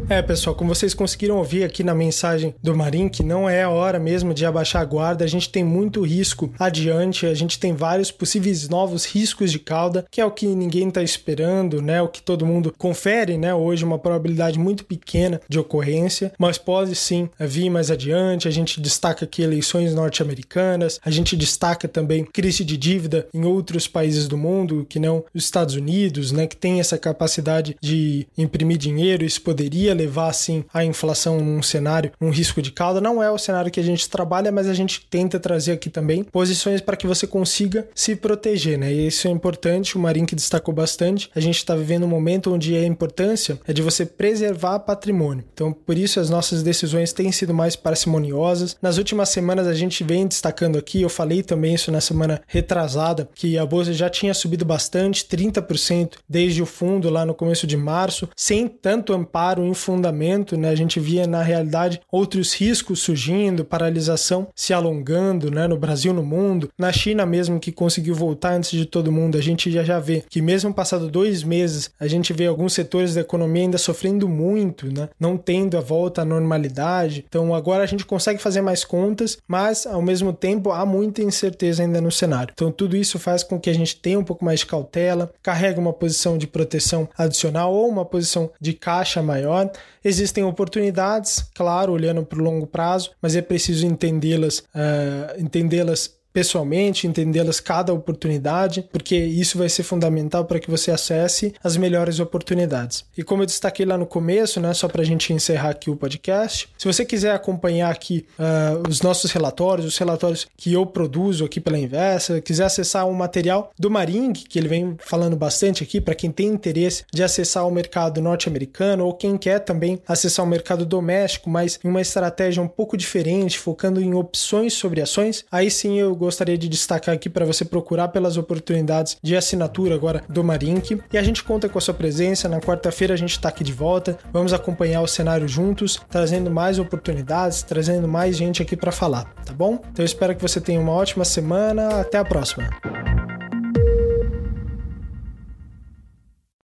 É, 0.07 0.21
pessoal, 0.21 0.55
como 0.55 0.73
vocês 0.73 0.93
conseguiram 0.93 1.37
ouvir 1.37 1.63
aqui 1.63 1.83
na 1.83 1.95
mensagem 1.95 2.53
do 2.61 2.75
Marim, 2.75 3.09
que 3.09 3.23
não 3.23 3.49
é 3.49 3.63
a 3.63 3.69
hora 3.71 3.97
mesmo 3.97 4.35
de 4.35 4.45
abaixar 4.45 4.83
a 4.83 4.85
guarda, 4.85 5.25
a 5.25 5.27
gente 5.27 5.49
tem 5.49 5.63
muito 5.63 6.05
risco 6.05 6.53
adiante, 6.59 7.25
a 7.25 7.33
gente 7.33 7.57
tem 7.57 7.73
vários 7.73 8.11
possíveis 8.11 8.69
novos 8.69 9.03
riscos 9.03 9.51
de 9.51 9.57
cauda, 9.57 10.05
que 10.11 10.21
é 10.21 10.25
o 10.25 10.29
que 10.29 10.45
ninguém 10.45 10.89
está 10.89 11.01
esperando, 11.01 11.81
né? 11.81 12.03
O 12.03 12.07
que 12.07 12.21
todo 12.21 12.45
mundo 12.45 12.71
confere, 12.77 13.35
né? 13.35 13.55
Hoje 13.55 13.83
uma 13.83 13.97
probabilidade 13.97 14.59
muito 14.59 14.85
pequena 14.85 15.41
de 15.49 15.57
ocorrência, 15.57 16.31
mas 16.37 16.59
pode 16.59 16.95
sim 16.95 17.27
vir 17.39 17.71
mais 17.71 17.89
adiante. 17.89 18.47
A 18.47 18.51
gente 18.51 18.79
destaca 18.79 19.25
aqui 19.25 19.41
eleições 19.41 19.95
norte-americanas, 19.95 20.99
a 21.03 21.09
gente 21.09 21.35
destaca 21.35 21.87
também 21.87 22.23
crise 22.25 22.63
de 22.63 22.77
dívida 22.77 23.27
em 23.33 23.43
outros 23.43 23.87
países 23.87 24.27
do 24.27 24.37
mundo, 24.37 24.85
que 24.87 24.99
não 24.99 25.25
os 25.33 25.45
Estados 25.45 25.73
Unidos, 25.73 26.31
né? 26.31 26.45
Que 26.45 26.55
tem 26.55 26.79
essa 26.79 26.95
capacidade 26.95 27.75
de 27.81 28.27
imprimir 28.37 28.77
dinheiro, 28.77 29.25
isso 29.25 29.41
poderia 29.41 29.94
levar 29.95 30.29
assim 30.29 30.63
a 30.73 30.83
inflação 30.83 31.39
num 31.39 31.61
cenário, 31.61 32.11
um 32.21 32.29
risco 32.29 32.61
de 32.61 32.71
cauda. 32.71 33.01
Não 33.01 33.21
é 33.21 33.31
o 33.31 33.37
cenário 33.37 33.71
que 33.71 33.79
a 33.79 33.83
gente 33.83 34.09
trabalha, 34.09 34.51
mas 34.51 34.67
a 34.67 34.73
gente 34.73 35.05
tenta 35.09 35.39
trazer 35.39 35.71
aqui 35.71 35.89
também 35.89 36.23
posições 36.23 36.81
para 36.81 36.95
que 36.95 37.07
você 37.07 37.25
consiga 37.25 37.87
se 37.95 38.15
proteger, 38.15 38.77
né? 38.77 38.93
E 38.93 39.07
isso 39.07 39.27
é 39.27 39.31
importante, 39.31 39.97
o 39.97 39.99
Marinho 39.99 40.27
que 40.27 40.35
destacou 40.35 40.73
bastante. 40.73 41.29
A 41.35 41.39
gente 41.39 41.57
está 41.57 41.75
vivendo 41.75 42.03
um 42.03 42.09
momento 42.09 42.53
onde 42.53 42.75
a 42.75 42.85
importância 42.85 43.59
é 43.67 43.73
de 43.73 43.81
você 43.81 44.05
preservar 44.05 44.79
patrimônio. 44.79 45.43
Então, 45.53 45.71
por 45.71 45.97
isso 45.97 46.19
as 46.19 46.29
nossas 46.29 46.61
decisões 46.63 47.13
têm 47.13 47.31
sido 47.31 47.53
mais 47.53 47.75
parcimoniosas. 47.75 48.77
Nas 48.81 48.97
últimas 48.97 49.29
semanas 49.29 49.67
a 49.67 49.73
gente 49.73 50.03
vem 50.03 50.27
destacando 50.27 50.77
aqui, 50.77 51.01
eu 51.01 51.09
falei 51.09 51.41
também 51.41 51.73
isso 51.73 51.91
na 51.91 52.01
semana 52.01 52.41
retrasada, 52.47 53.29
que 53.33 53.57
a 53.57 53.65
bolsa 53.65 53.93
já 53.93 54.09
tinha 54.09 54.33
subido 54.33 54.65
bastante, 54.65 55.25
30% 55.25 56.15
desde 56.27 56.61
o 56.61 56.65
fundo 56.65 57.09
lá 57.09 57.25
no 57.25 57.33
começo 57.33 57.65
de 57.65 57.77
março, 57.77 58.29
sem 58.35 58.67
tanto 58.67 59.13
amparo 59.13 59.65
em 59.65 59.73
fundamento, 59.85 60.57
né? 60.57 60.69
A 60.69 60.75
gente 60.75 60.99
via 60.99 61.27
na 61.27 61.43
realidade 61.43 62.01
outros 62.11 62.53
riscos 62.53 63.01
surgindo, 63.01 63.63
paralisação 63.63 64.47
se 64.55 64.73
alongando, 64.73 65.51
né? 65.51 65.67
No 65.67 65.77
Brasil, 65.77 66.11
no 66.11 66.23
mundo, 66.23 66.69
na 66.77 66.91
China 66.91 67.25
mesmo 67.25 67.59
que 67.59 67.71
conseguiu 67.71 68.15
voltar 68.15 68.53
antes 68.53 68.71
de 68.71 68.85
todo 68.85 69.11
mundo, 69.11 69.37
a 69.37 69.41
gente 69.41 69.71
já 69.71 69.83
já 69.83 69.99
vê 69.99 70.23
que 70.27 70.41
mesmo 70.41 70.73
passado 70.73 71.07
dois 71.07 71.43
meses, 71.43 71.91
a 71.99 72.07
gente 72.07 72.33
vê 72.33 72.47
alguns 72.47 72.73
setores 72.73 73.13
da 73.13 73.21
economia 73.21 73.63
ainda 73.63 73.77
sofrendo 73.77 74.27
muito, 74.27 74.91
né? 74.91 75.09
Não 75.19 75.37
tendo 75.37 75.77
a 75.77 75.81
volta 75.81 76.23
à 76.23 76.25
normalidade. 76.25 77.23
Então 77.27 77.53
agora 77.53 77.83
a 77.83 77.87
gente 77.87 78.05
consegue 78.05 78.41
fazer 78.41 78.61
mais 78.61 78.83
contas, 78.83 79.37
mas 79.47 79.85
ao 79.85 80.01
mesmo 80.01 80.33
tempo 80.33 80.71
há 80.71 80.85
muita 80.85 81.21
incerteza 81.21 81.83
ainda 81.83 82.01
no 82.01 82.11
cenário. 82.11 82.53
Então 82.53 82.71
tudo 82.71 82.97
isso 82.97 83.19
faz 83.19 83.43
com 83.43 83.59
que 83.59 83.69
a 83.69 83.73
gente 83.73 83.95
tenha 83.97 84.19
um 84.19 84.23
pouco 84.23 84.43
mais 84.43 84.61
de 84.61 84.65
cautela, 84.65 85.31
carregue 85.43 85.79
uma 85.79 85.93
posição 85.93 86.37
de 86.37 86.47
proteção 86.47 87.07
adicional 87.15 87.71
ou 87.71 87.87
uma 87.87 88.05
posição 88.05 88.49
de 88.59 88.73
caixa 88.73 89.21
maior 89.21 89.69
Existem 90.03 90.43
oportunidades, 90.43 91.49
claro, 91.53 91.91
olhando 91.91 92.23
para 92.23 92.39
o 92.39 92.43
longo 92.43 92.67
prazo, 92.67 93.11
mas 93.21 93.35
é 93.35 93.41
preciso 93.41 93.85
entendê-las, 93.85 94.59
uh, 94.59 95.39
entendê-las 95.39 96.14
pessoalmente, 96.35 97.07
entendê-las 97.07 97.61
cada 97.61 97.93
oportunidade, 97.93 98.85
porque 98.91 99.15
isso 99.15 99.57
vai 99.57 99.69
ser 99.69 99.83
fundamental 99.83 100.43
para 100.43 100.59
que 100.59 100.69
você 100.69 100.91
acesse 100.91 101.53
as 101.63 101.77
melhores 101.77 102.19
oportunidades. 102.19 103.05
E 103.17 103.23
como 103.23 103.43
eu 103.43 103.45
destaquei 103.45 103.85
lá 103.85 103.97
no 103.97 104.05
começo, 104.05 104.59
né, 104.59 104.73
só 104.73 104.89
para 104.89 105.01
a 105.01 105.05
gente 105.05 105.31
encerrar 105.31 105.69
aqui 105.69 105.89
o 105.89 105.95
podcast, 105.95 106.67
se 106.77 106.85
você 106.85 107.05
quiser 107.05 107.33
acompanhar 107.33 107.89
aqui 107.89 108.25
uh, 108.37 108.85
os 108.89 109.01
nossos 109.01 109.31
relatórios, 109.31 109.87
os 109.87 109.97
relatórios 109.97 110.45
que 110.57 110.73
eu 110.73 110.85
produzo 110.85 111.45
aqui 111.45 111.61
pela 111.61 111.79
Inversa, 111.79 112.41
quiser 112.41 112.65
acessar 112.65 113.07
o 113.07 113.13
material 113.13 113.71
do 113.79 113.89
Maring, 113.89 114.33
que 114.33 114.59
ele 114.59 114.67
vem 114.67 114.97
falando 114.99 115.37
bastante 115.37 115.83
aqui, 115.83 116.01
para 116.01 116.15
quem 116.15 116.31
tem 116.31 116.47
interesse 116.47 117.05
de 117.13 117.23
acessar 117.23 117.65
o 117.65 117.71
mercado 117.71 118.19
norte-americano 118.19 119.05
ou 119.05 119.13
quem 119.13 119.37
quer 119.37 119.59
também 119.59 120.01
acessar 120.05 120.45
o 120.45 120.49
mercado 120.49 120.85
doméstico, 120.85 121.49
mas 121.49 121.79
em 121.81 121.87
uma 121.87 122.01
estratégia 122.01 122.61
um 122.61 122.67
pouco 122.67 122.97
diferente, 122.97 123.57
focando 123.57 124.01
em 124.01 124.13
opções 124.13 124.73
sobre 124.73 124.99
ações, 124.99 125.45
aí 125.49 125.71
sim 125.71 125.97
eu 125.97 126.24
gostaria 126.25 126.57
de 126.57 126.67
destacar 126.67 127.15
aqui 127.15 127.29
para 127.29 127.45
você 127.45 127.63
procurar 127.63 128.09
pelas 128.09 128.37
oportunidades 128.37 129.17
de 129.21 129.35
assinatura 129.35 129.95
agora 129.95 130.23
do 130.27 130.43
Marink. 130.43 130.99
E 131.11 131.17
a 131.17 131.23
gente 131.23 131.43
conta 131.43 131.69
com 131.69 131.77
a 131.77 131.81
sua 131.81 131.93
presença. 131.93 132.49
Na 132.49 132.59
quarta-feira 132.59 133.13
a 133.13 133.17
gente 133.17 133.31
está 133.31 133.49
aqui 133.49 133.63
de 133.63 133.73
volta. 133.73 134.17
Vamos 134.31 134.53
acompanhar 134.53 135.01
o 135.01 135.07
cenário 135.07 135.47
juntos, 135.47 135.99
trazendo 136.09 136.51
mais 136.51 136.79
oportunidades, 136.79 137.63
trazendo 137.63 138.07
mais 138.07 138.35
gente 138.35 138.61
aqui 138.61 138.75
para 138.75 138.91
falar, 138.91 139.25
tá 139.45 139.53
bom? 139.53 139.79
Então 139.91 140.03
eu 140.03 140.05
espero 140.05 140.35
que 140.35 140.41
você 140.41 140.59
tenha 140.59 140.79
uma 140.79 140.91
ótima 140.91 141.23
semana. 141.23 142.01
Até 142.01 142.17
a 142.17 142.25
próxima. 142.25 143.24